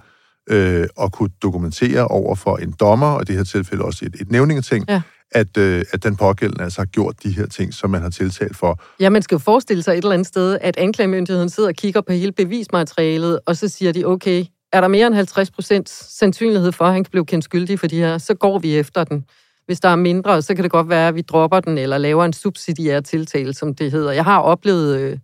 øh, 0.49 0.87
at 1.01 1.11
kunne 1.11 1.29
dokumentere 1.41 2.07
over 2.07 2.35
for 2.35 2.57
en 2.57 2.73
dommer, 2.79 3.07
og 3.07 3.21
i 3.21 3.25
det 3.25 3.35
her 3.35 3.43
tilfælde 3.43 3.83
også 3.83 4.05
et, 4.05 4.15
et 4.21 4.31
nævningeting, 4.31 4.85
ja 4.89 5.01
at, 5.31 5.57
øh, 5.57 5.85
at 5.91 6.03
den 6.03 6.15
pågældende 6.15 6.63
altså 6.63 6.81
har 6.81 6.85
gjort 6.85 7.23
de 7.23 7.31
her 7.31 7.45
ting, 7.45 7.73
som 7.73 7.89
man 7.89 8.01
har 8.01 8.09
tiltalt 8.09 8.55
for. 8.55 8.81
Ja, 8.99 9.09
man 9.09 9.21
skal 9.21 9.35
jo 9.35 9.39
forestille 9.39 9.83
sig 9.83 9.91
et 9.91 9.97
eller 9.97 10.11
andet 10.11 10.27
sted, 10.27 10.57
at 10.61 10.77
anklagemyndigheden 10.77 11.49
sidder 11.49 11.69
og 11.69 11.75
kigger 11.75 12.01
på 12.01 12.13
hele 12.13 12.31
bevismaterialet, 12.31 13.39
og 13.45 13.57
så 13.57 13.67
siger 13.67 13.91
de, 13.91 14.05
okay, 14.05 14.45
er 14.73 14.81
der 14.81 14.87
mere 14.87 15.07
end 15.07 15.15
50 15.15 15.51
procent 15.51 15.89
sandsynlighed 15.89 16.71
for, 16.71 16.85
at 16.85 16.93
han 16.93 17.05
blev 17.11 17.25
kendt 17.25 17.45
skyldig 17.45 17.79
for 17.79 17.87
de 17.87 17.97
her, 17.97 18.17
så 18.17 18.33
går 18.33 18.59
vi 18.59 18.77
efter 18.77 19.03
den. 19.03 19.25
Hvis 19.65 19.79
der 19.79 19.89
er 19.89 19.95
mindre, 19.95 20.41
så 20.41 20.55
kan 20.55 20.63
det 20.63 20.71
godt 20.71 20.89
være, 20.89 21.07
at 21.07 21.15
vi 21.15 21.21
dropper 21.21 21.59
den, 21.59 21.77
eller 21.77 21.97
laver 21.97 22.25
en 22.25 22.33
subsidiær 22.33 22.99
tiltale, 22.99 23.53
som 23.53 23.75
det 23.75 23.91
hedder. 23.91 24.11
Jeg 24.11 24.23
har 24.23 24.39
oplevet 24.39 24.99
øh, 24.99 25.17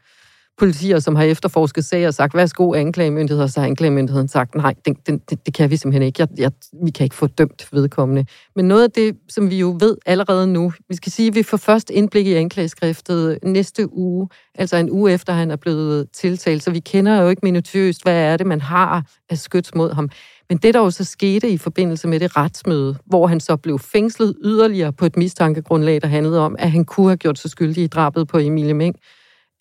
politier, 0.57 0.99
som 0.99 1.15
har 1.15 1.23
efterforsket 1.23 1.85
sager 1.85 2.07
og 2.07 2.13
sagt, 2.13 2.35
værsgo 2.35 2.73
anklagemyndighed, 2.73 3.47
så 3.47 3.59
har 3.59 3.67
anklagemyndigheden 3.67 4.27
sagt, 4.27 4.55
nej, 4.55 4.73
det, 4.85 5.07
det, 5.07 5.29
det, 5.29 5.45
det 5.45 5.53
kan 5.53 5.69
vi 5.69 5.77
simpelthen 5.77 6.03
ikke. 6.03 6.21
Jeg, 6.21 6.27
jeg, 6.37 6.51
vi 6.85 6.91
kan 6.91 7.03
ikke 7.03 7.15
få 7.15 7.27
dømt 7.27 7.67
vedkommende. 7.71 8.25
Men 8.55 8.67
noget 8.67 8.83
af 8.83 8.91
det, 8.91 9.15
som 9.29 9.49
vi 9.49 9.59
jo 9.59 9.77
ved 9.79 9.97
allerede 10.05 10.47
nu, 10.47 10.73
vi 10.89 10.95
skal 10.95 11.11
sige, 11.11 11.27
at 11.27 11.35
vi 11.35 11.43
får 11.43 11.57
først 11.57 11.89
indblik 11.89 12.27
i 12.27 12.33
anklageskriftet 12.33 13.39
næste 13.43 13.93
uge, 13.93 14.29
altså 14.55 14.77
en 14.77 14.89
uge 14.91 15.11
efter 15.11 15.33
han 15.33 15.51
er 15.51 15.55
blevet 15.55 16.07
tiltalt, 16.13 16.63
så 16.63 16.71
vi 16.71 16.79
kender 16.79 17.21
jo 17.21 17.29
ikke 17.29 17.39
minutiøst, 17.43 18.03
hvad 18.03 18.15
er 18.15 18.37
det, 18.37 18.47
man 18.47 18.61
har 18.61 19.05
af 19.29 19.37
skyts 19.37 19.75
mod 19.75 19.93
ham. 19.93 20.09
Men 20.49 20.57
det, 20.57 20.73
der 20.73 20.79
jo 20.79 20.91
så 20.91 21.03
skete 21.03 21.49
i 21.49 21.57
forbindelse 21.57 22.07
med 22.07 22.19
det 22.19 22.37
retsmøde, 22.37 22.95
hvor 23.05 23.27
han 23.27 23.39
så 23.39 23.55
blev 23.55 23.79
fængslet 23.79 24.35
yderligere 24.43 24.93
på 24.93 25.05
et 25.05 25.17
mistankegrundlag, 25.17 26.01
der 26.01 26.07
handlede 26.07 26.39
om, 26.39 26.55
at 26.59 26.71
han 26.71 26.85
kunne 26.85 27.07
have 27.07 27.17
gjort 27.17 27.39
sig 27.39 27.51
skyldig 27.51 27.83
i 27.83 27.87
drabet 27.87 28.27
på 28.27 28.37
Emilie 28.37 28.73
Meng, 28.73 28.95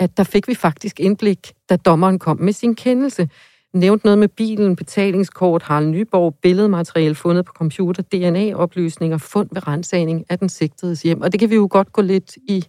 at 0.01 0.17
der 0.17 0.25
fik 0.25 0.49
vi 0.49 0.55
faktisk 0.55 1.01
indblik, 1.01 1.53
da 1.71 1.77
dommeren 1.77 2.19
kom 2.19 2.41
med 2.41 2.53
sin 2.53 2.75
kendelse. 2.75 3.29
Nævnt 3.75 4.05
noget 4.05 4.19
med 4.19 4.29
bilen, 4.29 4.77
betalingskort, 4.77 5.63
Harald 5.63 5.87
Nyborg, 5.87 6.35
billedmateriale 6.43 7.15
fundet 7.15 7.45
på 7.45 7.53
computer, 7.53 8.03
DNA-oplysninger, 8.03 9.19
fund 9.19 9.49
ved 9.53 9.69
rensagning 9.69 10.25
af 10.29 10.39
den 10.39 10.49
sigtedes 10.49 11.03
hjem. 11.03 11.21
Og 11.21 11.33
det 11.33 11.41
kan 11.41 11.51
vi 11.51 11.55
jo 11.55 11.69
godt 11.71 11.93
gå 11.93 12.03
lidt 12.03 12.37
i, 12.37 12.65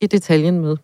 i 0.00 0.06
detaljen 0.06 0.60
med. 0.60 0.76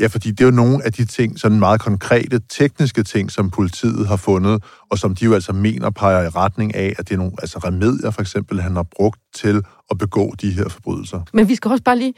Ja, 0.00 0.06
fordi 0.06 0.30
det 0.30 0.40
er 0.40 0.44
jo 0.44 0.50
nogle 0.50 0.84
af 0.84 0.92
de 0.92 1.04
ting, 1.04 1.38
sådan 1.38 1.58
meget 1.58 1.80
konkrete, 1.80 2.40
tekniske 2.48 3.02
ting, 3.02 3.30
som 3.30 3.50
politiet 3.50 4.06
har 4.06 4.16
fundet, 4.16 4.64
og 4.90 4.98
som 4.98 5.14
de 5.14 5.24
jo 5.24 5.34
altså 5.34 5.52
mener 5.52 5.90
peger 5.90 6.22
i 6.22 6.28
retning 6.28 6.74
af, 6.74 6.94
at 6.98 7.08
det 7.08 7.14
er 7.14 7.18
nogle 7.18 7.32
altså 7.38 7.58
remedier, 7.58 8.10
for 8.10 8.20
eksempel, 8.20 8.60
han 8.60 8.76
har 8.76 8.82
brugt 8.82 9.20
til 9.34 9.62
at 9.90 9.98
begå 9.98 10.34
de 10.40 10.50
her 10.50 10.68
forbrydelser. 10.68 11.20
Men 11.32 11.48
vi 11.48 11.54
skal 11.54 11.70
også 11.70 11.84
bare 11.84 11.98
lige 11.98 12.14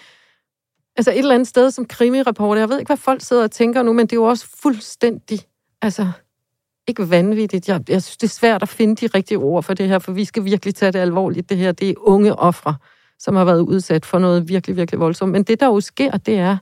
altså 1.01 1.11
et 1.11 1.19
eller 1.19 1.35
andet 1.35 1.49
sted 1.49 1.71
som 1.71 1.85
krimireporter, 1.85 2.61
jeg 2.61 2.69
ved 2.69 2.79
ikke, 2.79 2.89
hvad 2.89 2.97
folk 2.97 3.23
sidder 3.23 3.43
og 3.43 3.51
tænker 3.51 3.83
nu, 3.83 3.93
men 3.93 4.07
det 4.07 4.13
er 4.13 4.17
jo 4.17 4.25
også 4.25 4.47
fuldstændig, 4.63 5.41
altså 5.83 6.11
ikke 6.89 7.11
vanvittigt. 7.11 7.69
Jeg, 7.69 7.81
jeg 7.89 8.03
synes, 8.03 8.17
det 8.17 8.27
er 8.27 8.31
svært 8.31 8.63
at 8.63 8.69
finde 8.69 8.97
de 8.97 9.07
rigtige 9.07 9.39
ord 9.39 9.63
for 9.63 9.75
det 9.75 9.89
her, 9.89 9.99
for 9.99 10.13
vi 10.13 10.25
skal 10.25 10.45
virkelig 10.45 10.75
tage 10.75 10.93
det 10.93 10.99
alvorligt. 10.99 11.49
Det 11.49 11.57
her, 11.57 11.73
det 11.73 11.91
er 11.91 11.95
unge 11.99 12.39
ofre, 12.39 12.75
som 13.19 13.37
har 13.37 13.45
været 13.45 13.61
udsat 13.61 14.07
for 14.07 14.19
noget 14.19 14.49
virkelig, 14.49 14.77
virkelig 14.77 15.01
voldsomt. 15.01 15.33
Men 15.33 15.43
det, 15.43 15.61
der 15.61 15.67
jo 15.67 15.81
sker, 15.81 16.11
det 16.11 16.39
er, 16.39 16.57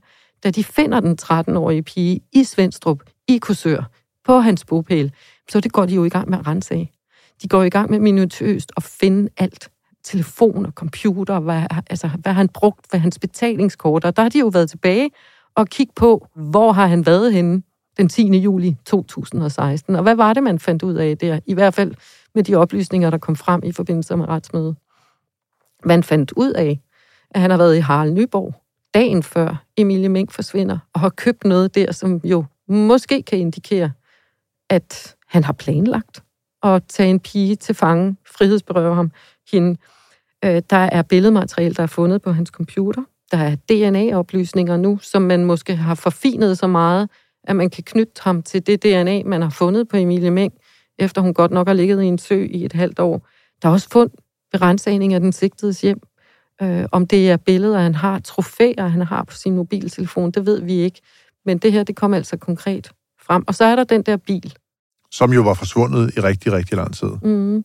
da 0.45 0.51
de 0.51 0.65
finder 0.65 1.01
den 1.01 1.19
13-årige 1.23 1.83
pige 1.83 2.21
i 2.33 2.45
Svendstrup, 2.45 3.03
i 3.29 3.39
Kursør, 3.39 3.91
på 4.25 4.39
hans 4.39 4.65
bopæl, 4.65 5.13
så 5.51 5.61
det 5.61 5.73
går 5.73 5.87
de 5.87 5.95
jo 5.95 6.05
i 6.05 6.09
gang 6.09 6.31
med 6.31 6.39
at 6.39 6.47
rense 6.47 6.75
af. 6.75 6.91
De 7.43 7.49
går 7.49 7.63
i 7.63 7.71
gang 7.71 7.91
med 7.91 7.99
minutøst 7.99 8.73
at 8.77 8.83
finde 8.83 9.31
alt 9.37 9.71
telefon 10.09 10.67
og 10.67 10.73
computer, 10.73 11.41
hvad, 11.41 11.63
altså, 11.91 12.09
hvad 12.09 12.33
han 12.33 12.49
brugt, 12.49 12.87
hvad 12.91 13.01
hans 13.01 13.19
betalingskort, 13.19 14.05
og 14.05 14.17
der 14.17 14.23
har 14.23 14.29
de 14.29 14.39
jo 14.39 14.47
været 14.47 14.71
tilbage 14.71 15.11
og 15.55 15.69
kigge 15.69 15.93
på, 15.97 16.29
hvor 16.35 16.73
har 16.73 16.87
han 16.87 17.07
været 17.07 17.33
henne 17.33 17.63
den 17.97 18.09
10. 18.09 18.39
juli 18.39 18.77
2016, 18.85 19.97
og 19.97 20.03
hvad 20.03 20.15
var 20.15 20.33
det, 20.33 20.43
man 20.43 20.59
fandt 20.59 20.83
ud 20.83 20.95
af 20.95 21.19
der, 21.19 21.41
i 21.47 21.55
hvert 21.55 21.75
fald 21.75 21.95
med 22.35 22.45
de 22.45 22.55
oplysninger, 22.55 23.11
der 23.11 23.19
kom 23.19 23.37
frem 23.37 23.61
i 23.65 23.73
forbindelse 23.73 24.17
med 24.17 24.29
retsmødet. 24.29 24.77
Man 25.85 26.03
fandt 26.03 26.33
ud 26.37 26.53
af, 26.53 26.81
at 27.31 27.41
han 27.41 27.51
har 27.51 27.59
været 27.59 27.77
i 27.77 27.81
Harald 27.81 28.13
Nyborg 28.13 28.55
dagen 28.95 29.23
før 29.23 29.65
Emilie 29.77 30.09
Mink 30.09 30.33
forsvinder, 30.33 30.79
og 30.95 31.01
har 31.01 31.09
købt 31.09 31.45
noget 31.45 31.75
der, 31.75 31.93
som 31.93 32.21
jo 32.25 32.45
måske 32.69 33.23
kan 33.23 33.39
indikere, 33.39 33.91
at 34.71 35.17
han 35.27 35.45
har 35.45 35.53
planlagt 35.53 36.23
at 36.63 36.83
tage 36.89 37.11
en 37.11 37.21
pige 37.21 37.57
til 37.57 37.75
fange, 37.75 38.17
frihedsberøve 38.27 38.95
ham, 38.95 39.11
hende. 39.53 39.77
Øh, 40.45 40.63
der 40.71 40.77
er 40.77 41.03
billedmateriale, 41.03 41.75
der 41.75 41.83
er 41.83 41.87
fundet 41.87 42.23
på 42.23 42.33
hans 42.33 42.49
computer. 42.49 43.03
Der 43.33 43.39
er 43.39 43.55
DNA-oplysninger 43.55 44.77
nu, 44.77 44.99
som 45.03 45.23
man 45.23 45.45
måske 45.45 45.77
har 45.77 45.95
forfinet 45.95 46.59
så 46.59 46.67
meget, 46.67 47.09
at 47.45 47.57
man 47.57 47.71
kan 47.71 47.85
knytte 47.85 48.23
ham 48.23 48.43
til 48.43 48.67
det 48.67 48.83
DNA, 48.83 49.23
man 49.25 49.43
har 49.43 49.51
fundet 49.51 49.89
på 49.89 49.97
Emilie 49.97 50.31
Meng, 50.31 50.53
efter 50.99 51.21
hun 51.21 51.35
godt 51.35 51.51
nok 51.51 51.67
har 51.67 51.75
ligget 51.75 52.03
i 52.03 52.07
en 52.07 52.19
sø 52.19 52.47
i 52.51 52.65
et 52.65 52.73
halvt 52.73 52.99
år. 52.99 53.29
Der 53.63 53.69
er 53.69 53.73
også 53.73 53.89
fund 53.93 54.11
ved 54.53 54.63
rensagning 54.63 55.15
af 55.15 55.21
den 55.21 55.33
sigtedes 55.33 55.81
hjem. 55.81 56.01
Øh, 56.63 56.85
om 56.93 57.07
det 57.07 57.31
er 57.31 57.37
billeder, 57.37 57.79
han 57.79 57.95
har, 57.95 58.19
trofæer, 58.19 58.87
han 58.87 59.03
har 59.03 59.25
på 59.25 59.35
sin 59.35 59.57
mobiltelefon, 59.57 60.31
det 60.31 60.47
ved 60.47 60.63
vi 60.63 60.75
ikke. 60.75 61.01
Men 61.45 61.59
det 61.59 61.73
her, 61.73 61.83
det 61.83 61.97
kommer 61.97 62.17
altså 62.17 62.37
konkret 62.37 62.91
frem. 63.27 63.45
Og 63.47 63.55
så 63.55 63.65
er 63.65 63.77
der 63.77 63.85
den 63.85 64.03
der 64.03 64.17
bil. 64.17 64.55
Som 65.11 65.33
jo 65.33 65.43
var 65.43 65.55
forsvundet 65.55 66.17
i 66.17 66.21
rigtig, 66.21 66.53
rigtig 66.53 66.77
lang 66.77 66.95
tid. 66.95 67.09
Mm. 67.23 67.65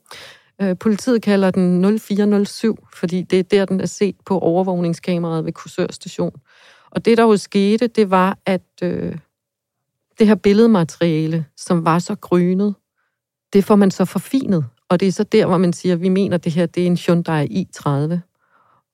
Øh, 0.62 0.78
politiet 0.78 1.22
kalder 1.22 1.52
den 1.52 2.00
0407, 2.00 2.88
fordi 2.94 3.22
det 3.22 3.40
er 3.40 3.44
der, 3.44 3.66
den 3.66 3.82
er 3.82 3.86
set 3.86 4.16
på 4.26 4.40
overvågningskameraet 4.40 5.46
ved 5.46 5.54
Kursør 5.54 5.88
station. 5.90 6.32
Og 6.92 7.06
det, 7.06 7.18
der 7.18 7.24
jo 7.24 7.38
skete, 7.38 7.88
det 7.88 8.10
var, 8.10 8.38
at 8.46 8.62
øh, 8.84 9.18
det 10.20 10.28
her 10.28 10.36
billedmateriale, 10.36 11.46
som 11.58 11.86
var 11.86 12.00
så 12.00 12.16
grynet, 12.16 12.76
det 13.54 13.64
får 13.64 13.76
man 13.76 13.92
så 13.92 14.06
forfinet. 14.06 14.66
Og 14.90 15.00
det 15.00 15.08
er 15.08 15.12
så 15.12 15.24
der, 15.24 15.46
hvor 15.46 15.58
man 15.58 15.74
siger, 15.74 15.96
at 15.96 16.02
vi 16.02 16.10
mener, 16.10 16.36
at 16.36 16.44
det 16.44 16.52
her 16.52 16.66
det 16.66 16.84
er 16.84 16.88
en 16.88 16.98
Hyundai 16.98 17.48
i30. 17.48 18.20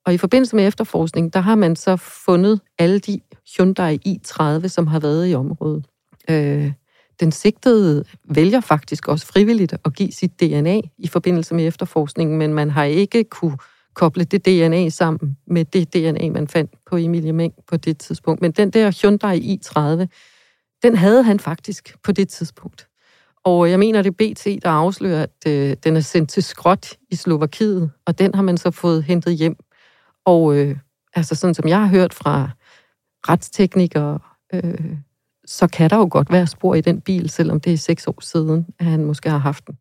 Og 0.06 0.14
i 0.14 0.18
forbindelse 0.18 0.56
med 0.56 0.68
efterforskning, 0.68 1.34
der 1.34 1.40
har 1.40 1.56
man 1.56 1.76
så 1.76 1.96
fundet 1.96 2.62
alle 2.78 3.00
de 3.00 3.20
Hyundai 3.58 4.00
i30, 4.08 4.68
som 4.68 4.88
har 4.88 5.00
været 5.00 5.32
i 5.32 5.36
området. 5.36 5.86
Øh, 6.30 6.72
den 7.20 7.32
sigtede 7.32 8.04
vælger 8.24 8.60
faktisk 8.62 9.08
også 9.08 9.26
frivilligt 9.26 9.74
at 9.86 9.94
give 9.94 10.12
sit 10.12 10.40
DNA 10.40 10.82
i 10.98 11.08
forbindelse 11.08 11.56
med 11.56 11.68
efterforskningen, 11.68 12.38
men 12.38 12.54
man 12.54 12.70
har 12.70 12.84
ikke 12.84 13.24
kunne 13.24 13.58
koble 13.94 14.24
det 14.24 14.46
DNA 14.46 14.90
sammen 14.90 15.38
med 15.48 15.66
det 15.66 15.94
DNA, 15.94 16.30
man 16.30 16.48
fandt 16.48 16.72
på 16.90 16.98
Emilie 16.98 17.34
Meng 17.34 17.54
på 17.68 17.78
det 17.78 17.98
tidspunkt. 17.98 18.42
Men 18.42 18.52
den 18.52 18.70
der 18.70 19.02
Hyundai 19.02 19.58
i30, 19.58 20.06
den 20.84 20.96
havde 20.96 21.24
han 21.24 21.40
faktisk 21.40 21.96
på 22.04 22.12
det 22.12 22.30
tidspunkt. 22.30 22.88
Og 23.44 23.70
jeg 23.70 23.80
mener, 23.80 24.02
det 24.02 24.10
er 24.10 24.34
BT, 24.34 24.64
der 24.64 24.70
afslører, 24.70 25.24
at 25.24 25.48
øh, 25.48 25.78
den 25.84 25.96
er 25.96 26.02
sendt 26.02 26.30
til 26.30 26.44
skråt 26.44 26.98
i 27.10 27.16
Slovakiet, 27.16 27.92
og 28.06 28.20
den 28.20 28.36
har 28.36 28.42
man 28.42 28.58
så 28.58 28.72
fået 28.72 29.04
hentet 29.04 29.36
hjem. 29.36 29.56
Og 30.26 30.56
øh, 30.56 30.78
altså 31.16 31.36
sådan 31.36 31.54
som 31.54 31.68
jeg 31.68 31.80
har 31.80 31.88
hørt 31.88 32.14
fra 32.14 32.50
retsteknikere, 33.30 34.20
øh, 34.54 34.98
så 35.50 35.68
kan 35.68 35.90
der 35.90 35.98
jo 35.98 36.08
godt 36.12 36.32
være 36.32 36.48
spor 36.48 36.76
i 36.76 36.82
den 36.82 37.02
bil, 37.02 37.30
selvom 37.30 37.60
det 37.60 37.74
er 37.74 37.78
seks 37.78 38.08
år 38.08 38.22
siden, 38.22 38.66
at 38.80 38.86
han 38.86 39.06
måske 39.06 39.30
har 39.30 39.38
haft 39.38 39.68
den. 39.68 39.76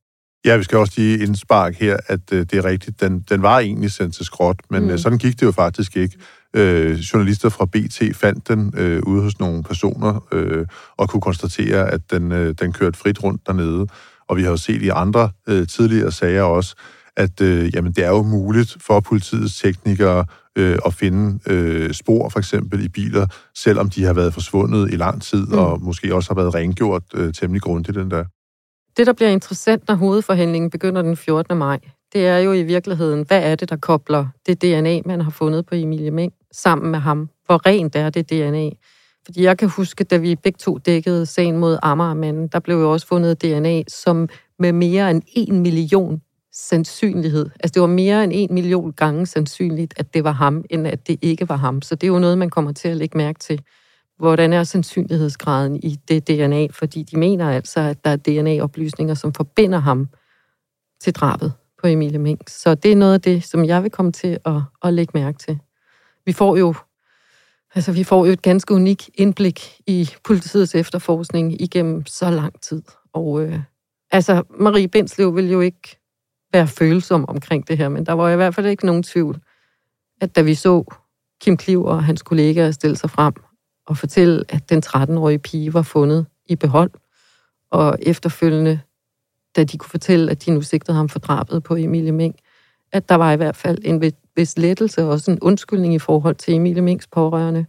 Ja, 0.44 0.57
vi 0.57 0.62
skal 0.62 0.78
også 0.78 0.92
lige 0.96 1.18
indspark 1.18 1.74
her, 1.74 1.96
at 2.07 2.20
øh, 2.33 2.40
det 2.40 2.54
er 2.54 2.64
rigtigt. 2.64 3.00
Den, 3.00 3.20
den 3.20 3.42
var 3.42 3.59
egentlig 3.59 3.92
sendt 3.92 4.14
til 4.14 4.24
skråt, 4.24 4.61
men 4.70 4.83
mm. 4.83 4.90
øh, 4.90 4.98
sådan 4.98 5.18
gik 5.18 5.40
det 5.40 5.46
jo 5.46 5.52
faktisk 5.52 5.96
ikke. 5.96 6.18
Øh, 6.57 6.98
journalister 6.98 7.48
fra 7.48 7.64
BT 7.64 8.16
fandt 8.16 8.48
den 8.48 8.74
øh, 8.76 9.02
ude 9.02 9.22
hos 9.22 9.38
nogle 9.38 9.62
personer 9.62 10.26
øh, 10.33 10.66
og 10.96 11.09
kunne 11.09 11.20
konstatere, 11.20 11.90
at 11.90 12.00
den, 12.11 12.33
øh, 12.33 12.54
den 12.61 12.72
kørte 12.72 12.98
frit 12.98 13.22
rundt 13.22 13.46
dernede. 13.46 13.87
Og 14.28 14.37
vi 14.37 14.42
har 14.42 14.50
jo 14.50 14.57
set 14.57 14.83
i 14.83 14.88
andre 14.88 15.31
øh, 15.48 15.66
tidligere 15.66 16.12
sager 16.12 16.42
også, 16.42 16.74
at 17.16 17.40
øh, 17.40 17.74
jamen, 17.74 17.92
det 17.92 18.04
er 18.04 18.09
jo 18.09 18.22
muligt 18.22 18.76
for 18.81 19.00
politiets 19.00 19.59
teknikere 19.61 20.24
øh, 20.59 20.79
at 20.87 20.94
finde 20.94 21.38
øh, 21.47 21.92
spor, 21.92 22.29
for 22.29 22.38
eksempel 22.38 22.85
i 22.85 22.88
biler, 22.88 23.27
selvom 23.55 23.90
de 23.90 24.05
har 24.05 24.12
været 24.12 24.35
forsvundet 24.35 24.92
i 24.92 24.97
lang 24.97 25.23
tid, 25.23 25.47
mm. 25.47 25.59
og 25.59 25.83
måske 25.83 26.14
også 26.14 26.31
har 26.31 26.35
været 26.35 26.55
rengjort 26.55 27.03
øh, 27.14 27.33
temmelig 27.33 27.62
grundigt 27.62 27.97
den 27.99 28.11
der. 28.11 28.25
Det, 28.97 29.07
der 29.07 29.12
bliver 29.12 29.31
interessant, 29.31 29.88
når 29.88 29.94
hovedforhandlingen 29.94 30.71
begynder 30.71 31.03
den 31.03 31.16
14. 31.16 31.59
maj, 31.59 31.79
det 32.12 32.27
er 32.27 32.38
jo 32.38 32.53
i 32.53 32.62
virkeligheden, 32.62 33.25
hvad 33.29 33.42
er 33.42 33.55
det, 33.55 33.71
der 33.71 33.77
kobler 33.77 34.27
det 34.47 34.62
DNA, 34.62 35.01
man 35.07 35.21
har 35.21 35.31
fundet 35.31 35.66
på 35.66 35.75
Emilie 35.75 36.11
Meng, 36.11 36.33
sammen 36.53 36.90
med 36.90 36.99
ham? 36.99 37.29
Hvor 37.47 37.66
rent 37.66 37.97
er 37.97 38.11
det 38.11 38.31
DNA? 38.31 38.71
Fordi 39.25 39.42
jeg 39.42 39.59
kan 39.59 39.68
huske, 39.68 40.05
da 40.05 40.16
vi 40.16 40.37
begge 40.37 40.57
to 40.57 40.79
dækkede 40.79 41.27
sagen 41.27 41.57
mod 41.57 41.79
Amagermanden, 41.83 42.49
der 42.49 42.59
blev 42.59 42.77
jo 42.77 42.92
også 42.92 43.07
fundet 43.07 43.42
DNA, 43.42 43.83
som 43.88 44.29
med 44.59 44.73
mere 44.73 45.11
end 45.11 45.23
en 45.27 45.61
million 45.61 46.23
sandsynlighed. 46.59 47.51
Altså 47.61 47.75
det 47.75 47.83
var 47.83 47.88
mere 47.88 48.25
end 48.25 48.33
en 48.35 48.55
million 48.55 48.92
gange 48.92 49.27
sandsynligt, 49.27 49.94
at 49.97 50.14
det 50.14 50.25
var 50.25 50.33
ham, 50.33 50.64
end 50.71 50.87
at 50.87 51.07
det 51.07 51.18
ikke 51.23 51.49
var 51.49 51.57
ham. 51.57 51.83
Så 51.83 51.94
det 51.94 52.07
er 52.07 52.12
jo 52.12 52.18
noget, 52.18 52.38
man 52.38 52.51
kommer 52.51 52.73
til 52.73 52.88
at 52.88 52.97
lægge 52.97 53.18
mærke 53.18 53.38
til. 53.38 53.62
Hvordan 54.18 54.53
er 54.53 54.64
sandsynlighedsgraden 54.64 55.77
i 55.77 55.99
det 56.09 56.29
DNA? 56.29 56.66
Fordi 56.71 57.03
de 57.03 57.18
mener 57.18 57.51
altså, 57.51 57.81
at 57.81 58.05
der 58.05 58.11
er 58.11 58.16
DNA-oplysninger, 58.16 59.14
som 59.14 59.33
forbinder 59.33 59.79
ham 59.79 60.09
til 61.01 61.14
drabet 61.14 61.53
på 61.81 61.87
Emilie 61.87 62.18
Mink. 62.18 62.49
Så 62.49 62.75
det 62.75 62.92
er 62.92 62.97
noget 62.97 63.14
af 63.14 63.21
det, 63.21 63.44
som 63.44 63.64
jeg 63.64 63.83
vil 63.83 63.90
komme 63.90 64.12
til 64.12 64.38
at, 64.44 64.62
at 64.85 64.94
lægge 64.94 65.11
mærke 65.14 65.38
til. 65.38 65.59
Vi 66.27 66.33
får 66.33 66.57
jo 66.57 66.75
Altså, 67.75 67.92
vi 67.92 68.05
får 68.05 68.27
jo 68.27 68.33
et 68.33 68.42
ganske 68.42 68.75
unik 68.75 69.11
indblik 69.14 69.81
i 69.87 70.11
politiets 70.25 70.75
efterforskning 70.75 71.62
igennem 71.62 72.07
så 72.07 72.31
lang 72.31 72.61
tid. 72.61 72.83
Og 73.12 73.42
øh, 73.42 73.61
altså, 74.11 74.42
Marie 74.61 74.88
Bindslev 74.88 75.37
vil 75.37 75.51
jo 75.51 75.61
ikke 75.61 75.98
være 76.53 76.67
følsom 76.67 77.25
omkring 77.29 77.69
det 77.69 77.79
her, 77.79 77.89
men 77.89 78.07
der 78.07 78.13
var 78.13 78.31
i 78.31 78.37
hvert 78.37 78.55
fald 78.55 78.67
ikke 78.67 78.87
nogen 78.87 79.03
tvivl, 79.03 79.41
at 80.21 80.37
da 80.37 80.43
vi 80.43 80.55
så 80.55 80.85
Kim 81.41 81.57
Kliv 81.57 81.85
og 81.85 82.05
hans 82.05 82.23
kollegaer 82.23 82.71
stille 82.71 82.97
sig 82.97 83.11
frem 83.11 83.35
og 83.87 83.97
fortælle, 83.97 84.45
at 84.49 84.71
den 84.71 84.83
13-årige 84.87 85.39
pige 85.39 85.75
var 85.75 85.83
fundet 85.83 86.27
i 86.47 86.57
behold, 86.57 86.91
og 87.71 87.99
efterfølgende 88.03 88.81
da 89.57 89.65
de 89.65 89.79
kunne 89.79 89.91
fortælle, 89.91 90.31
at 90.31 90.47
de 90.47 90.51
nu 90.51 90.63
sigtede 90.63 90.97
ham 90.97 91.09
for 91.09 91.19
drabet 91.19 91.63
på 91.63 91.77
Emilie 91.77 92.13
Mink, 92.13 92.37
at 92.93 93.09
der 93.09 93.15
var 93.15 93.33
i 93.33 93.37
hvert 93.37 93.57
fald 93.57 93.79
en 93.85 94.13
vis 94.37 94.59
lettelse 94.59 95.03
og 95.03 95.09
også 95.09 95.31
en 95.31 95.39
undskyldning 95.41 95.95
i 95.95 95.99
forhold 95.99 96.35
til 96.35 96.55
Emilie 96.55 96.83
Minks 96.83 97.07
pårørende, 97.07 97.67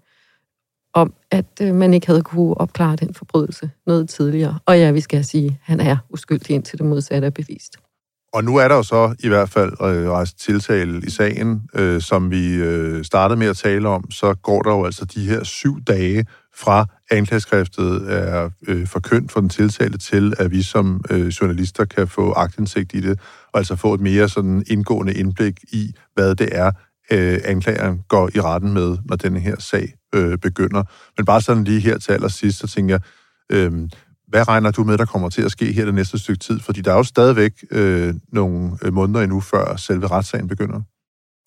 om 0.93 1.13
at 1.31 1.45
øh, 1.61 1.75
man 1.75 1.93
ikke 1.93 2.07
havde 2.07 2.21
kunne 2.21 2.53
opklare 2.53 2.95
den 2.95 3.13
forbrydelse 3.13 3.71
noget 3.85 4.09
tidligere. 4.09 4.59
Og 4.65 4.79
ja, 4.79 4.91
vi 4.91 4.99
skal 4.99 5.25
sige, 5.25 5.47
at 5.47 5.55
han 5.61 5.79
er 5.79 5.97
uskyldig 6.09 6.55
indtil 6.55 6.79
det 6.79 6.85
modsatte 6.85 7.25
er 7.25 7.31
bevist. 7.31 7.77
Og 8.33 8.43
nu 8.43 8.55
er 8.55 8.67
der 8.67 8.75
jo 8.75 8.83
så 8.83 9.15
i 9.19 9.27
hvert 9.27 9.49
fald 9.49 9.71
øh, 9.81 10.09
rejst 10.09 10.39
tiltale 10.39 11.01
i 11.07 11.09
sagen, 11.09 11.61
øh, 11.75 12.01
som 12.01 12.31
vi 12.31 12.55
øh, 12.55 13.03
startede 13.05 13.39
med 13.39 13.47
at 13.47 13.57
tale 13.57 13.89
om, 13.89 14.11
så 14.11 14.33
går 14.33 14.61
der 14.61 14.71
jo 14.71 14.85
altså 14.85 15.05
de 15.05 15.25
her 15.25 15.43
syv 15.43 15.81
dage 15.81 16.25
fra 16.55 16.85
anklageskriftet 17.11 18.13
er 18.13 18.49
øh, 18.67 18.87
forkyndt 18.87 19.31
for 19.31 19.39
den 19.39 19.49
tiltalte 19.49 19.97
til, 19.97 20.33
at 20.37 20.51
vi 20.51 20.61
som 20.61 21.01
øh, 21.09 21.27
journalister 21.27 21.85
kan 21.85 22.07
få 22.07 22.33
agtindsigt 22.33 22.93
i 22.93 23.01
det, 23.01 23.19
og 23.53 23.57
altså 23.57 23.75
få 23.75 23.93
et 23.93 24.01
mere 24.01 24.29
sådan 24.29 24.63
indgående 24.67 25.13
indblik 25.13 25.59
i, 25.71 25.93
hvad 26.13 26.35
det 26.35 26.49
er, 26.51 26.71
øh, 27.11 27.39
anklageren 27.45 28.01
går 28.07 28.29
i 28.35 28.41
retten 28.41 28.73
med, 28.73 28.97
når 29.05 29.15
denne 29.15 29.39
her 29.39 29.55
sag 29.59 29.93
øh, 30.15 30.37
begynder. 30.37 30.83
Men 31.17 31.25
bare 31.25 31.41
sådan 31.41 31.63
lige 31.63 31.79
her 31.79 31.97
til 31.97 32.11
allersidst, 32.11 32.59
så 32.59 32.67
tænker 32.67 32.93
jeg, 32.93 33.01
øh, 33.57 33.89
hvad 34.29 34.47
regner 34.47 34.71
du 34.71 34.83
med, 34.83 34.97
der 34.97 35.05
kommer 35.05 35.29
til 35.29 35.41
at 35.41 35.51
ske 35.51 35.71
her 35.71 35.85
det 35.85 35.93
næste 35.93 36.19
stykke 36.19 36.39
tid? 36.39 36.59
Fordi 36.59 36.81
der 36.81 36.91
er 36.91 36.97
jo 36.97 37.03
stadigvæk 37.03 37.53
øh, 37.71 38.13
nogle 38.31 38.71
øh, 38.81 38.93
måneder 38.93 39.21
endnu, 39.21 39.39
før 39.39 39.75
selve 39.75 40.07
retssagen 40.07 40.47
begynder. 40.47 40.81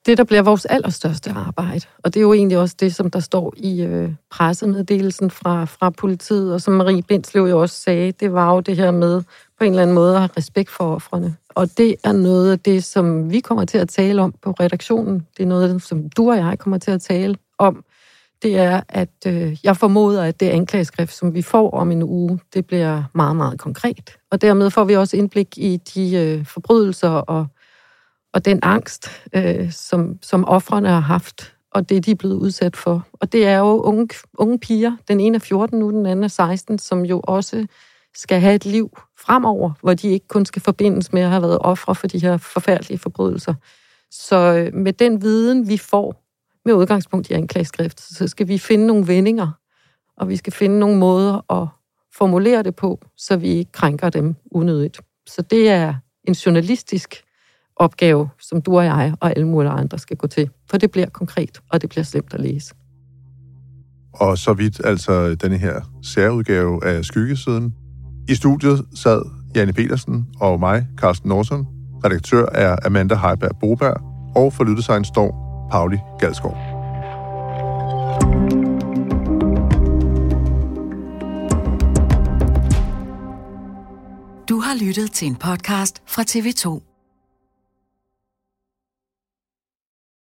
Det, 0.07 0.19
der 0.19 0.25
bliver 0.25 0.43
vores 0.43 0.65
allerstørste 0.65 1.31
arbejde, 1.31 1.81
og 1.99 2.15
det 2.15 2.21
er 2.21 2.23
jo 2.23 2.33
egentlig 2.33 2.59
også 2.59 2.77
det, 2.81 2.95
som 2.95 3.11
der 3.11 3.21
står 3.21 3.55
i 3.57 3.83
øh, 3.83 4.11
pressemeddelelsen 4.31 5.31
fra, 5.31 5.65
fra 5.65 5.91
politiet, 5.91 6.55
og 6.55 6.61
som 6.61 6.75
Marie 6.75 7.03
Bindslev 7.03 7.43
jo 7.43 7.61
også 7.61 7.81
sagde, 7.81 8.13
det 8.13 8.33
var 8.33 8.55
jo 8.55 8.61
det 8.61 8.77
her 8.77 8.91
med 8.91 9.23
på 9.59 9.65
en 9.65 9.71
eller 9.71 9.83
anden 9.83 9.95
måde 9.95 10.15
at 10.15 10.21
have 10.21 10.31
respekt 10.37 10.71
for 10.71 10.95
offrene. 10.95 11.37
Og 11.49 11.79
det 11.79 11.97
er 12.05 12.13
noget 12.13 12.53
af 12.53 12.59
det, 12.59 12.85
som 12.85 13.31
vi 13.31 13.41
kommer 13.41 13.65
til 13.65 13.79
at 13.79 13.89
tale 13.89 14.23
om 14.23 14.35
på 14.43 14.51
redaktionen. 14.51 15.27
Det 15.37 15.43
er 15.43 15.47
noget, 15.47 15.83
som 15.83 16.11
du 16.11 16.31
og 16.31 16.37
jeg 16.37 16.59
kommer 16.59 16.79
til 16.79 16.91
at 16.91 17.01
tale 17.01 17.37
om 17.59 17.85
det 18.43 18.59
er, 18.59 18.81
at 18.89 19.27
øh, 19.27 19.57
jeg 19.65 19.77
formoder, 19.77 20.23
at 20.23 20.41
det 20.41 20.49
anklageskrift, 20.49 21.15
som 21.15 21.35
vi 21.35 21.43
får 21.43 21.71
om 21.71 21.93
en 21.93 22.03
uge, 22.03 22.41
det 22.55 22.67
bliver 22.67 23.03
meget, 23.15 23.37
meget 23.37 23.61
konkret. 23.61 24.17
Og 24.31 24.41
dermed 24.41 24.71
får 24.71 24.85
vi 24.85 24.97
også 24.97 25.17
indblik 25.17 25.59
i 25.59 25.77
de 25.77 26.17
øh, 26.17 26.47
forbrydelser 26.47 27.09
og, 27.09 27.47
og 28.33 28.45
den 28.45 28.59
angst, 28.63 29.09
øh, 29.35 29.73
som, 29.73 30.19
som 30.23 30.45
offrene 30.45 30.89
har 30.89 31.01
haft, 31.01 31.55
og 31.71 31.89
det 31.89 32.07
de 32.07 32.11
er 32.11 32.15
blevet 32.15 32.35
udsat 32.35 32.77
for. 32.77 33.07
Og 33.13 33.33
det 33.33 33.47
er 33.47 33.59
jo 33.59 33.81
unge, 33.81 34.09
unge 34.39 34.59
piger, 34.59 34.97
den 35.09 35.21
ene 35.21 35.37
er 35.37 35.41
14 35.41 35.79
nu, 35.79 35.91
den 35.91 36.07
anden 36.07 36.25
er 36.25 36.29
16, 36.29 36.79
som 36.79 37.05
jo 37.05 37.21
også 37.25 37.67
skal 38.15 38.41
have 38.41 38.55
et 38.55 38.65
liv 38.65 38.99
fremover, 39.19 39.73
hvor 39.83 39.95
de 39.95 40.09
ikke 40.09 40.29
kun 40.29 40.45
skal 40.45 40.63
forbindes 40.63 41.13
med 41.13 41.23
at 41.23 41.31
have 41.31 41.43
været 41.43 41.59
ofre 41.59 41.95
for 41.95 42.07
de 42.07 42.19
her 42.19 42.37
forfærdelige 42.37 42.99
forbrydelser. 42.99 43.55
Så 44.11 44.37
øh, 44.37 44.75
med 44.75 44.93
den 44.93 45.23
viden, 45.23 45.69
vi 45.69 45.77
får 45.77 46.22
med 46.65 46.75
udgangspunkt 46.75 47.31
i 47.31 47.33
anklageskrift, 47.33 48.01
så 48.01 48.29
skal 48.29 48.49
vi 48.49 48.59
finde 48.59 48.87
nogle 48.87 49.07
vendinger, 49.07 49.51
og 50.17 50.29
vi 50.29 50.37
skal 50.37 50.53
finde 50.53 50.79
nogle 50.79 50.99
måder 50.99 51.53
at 51.63 51.69
formulere 52.15 52.63
det 52.63 52.77
på, 52.77 53.01
så 53.17 53.37
vi 53.37 53.49
ikke 53.49 53.73
krænker 53.73 54.11
dem 54.11 54.35
unødigt. 54.51 55.01
Så 55.29 55.43
det 55.43 55.69
er 55.69 55.95
en 56.25 56.35
journalistisk 56.35 57.23
opgave, 57.77 58.29
som 58.41 58.63
du 58.63 58.79
og 58.79 58.85
jeg 58.85 59.15
og 59.21 59.31
alle 59.31 59.49
mulige 59.49 59.71
andre 59.71 59.99
skal 59.99 60.17
gå 60.17 60.27
til. 60.27 60.51
For 60.71 60.79
det 60.79 60.91
bliver 60.91 61.09
konkret, 61.09 61.61
og 61.71 61.83
det 61.83 61.91
bliver 61.91 62.05
slemt 62.05 62.35
at 62.35 62.41
læse. 62.41 62.75
Og 64.15 64.39
så 64.39 64.53
vidt 64.53 64.81
altså 64.85 65.35
denne 65.35 65.59
her 65.59 65.81
særudgave 66.03 66.85
af 66.85 67.05
Skyggesiden. 67.05 67.75
I 68.29 68.35
studiet 68.35 68.85
sad 68.95 69.23
Janne 69.57 69.73
Petersen 69.73 70.27
og 70.41 70.61
mig, 70.61 70.87
Carsten 70.97 71.29
Norsson. 71.29 71.67
Redaktør 72.05 72.47
er 72.55 72.77
Amanda 72.85 73.15
Heiberg 73.15 73.59
Boberg, 73.61 73.97
og 74.37 74.53
for 74.53 74.65
Lyddesign 74.65 75.05
står 75.05 75.42
Pauli 75.73 75.99
Galskov. 76.19 76.53
Du 84.49 84.61
har 84.61 84.85
lyttet 84.85 85.13
til 85.13 85.29
en 85.29 85.37
podcast 85.37 86.03
fra 86.07 86.23
TV2. 86.23 86.92